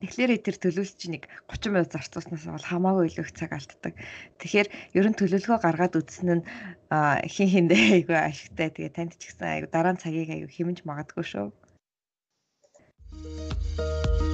[0.03, 3.93] Тэгэхээр тэр төлөвлөлт чинь нэг 30 минут зарцуулснаас бол хамаагүй илүү их цаг алддаг.
[4.43, 4.67] Тэгэхээр
[4.99, 6.43] ер нь төлөвлөгөө гаргаад үзсэн нь
[7.31, 8.67] хин хиндээ айгүй ашигтай.
[8.75, 11.47] Тэгээ танд ч гэсэн айгүй дараа нь цагийг айгүй хэмж магадгүй шүү.
[13.21, 14.32] Música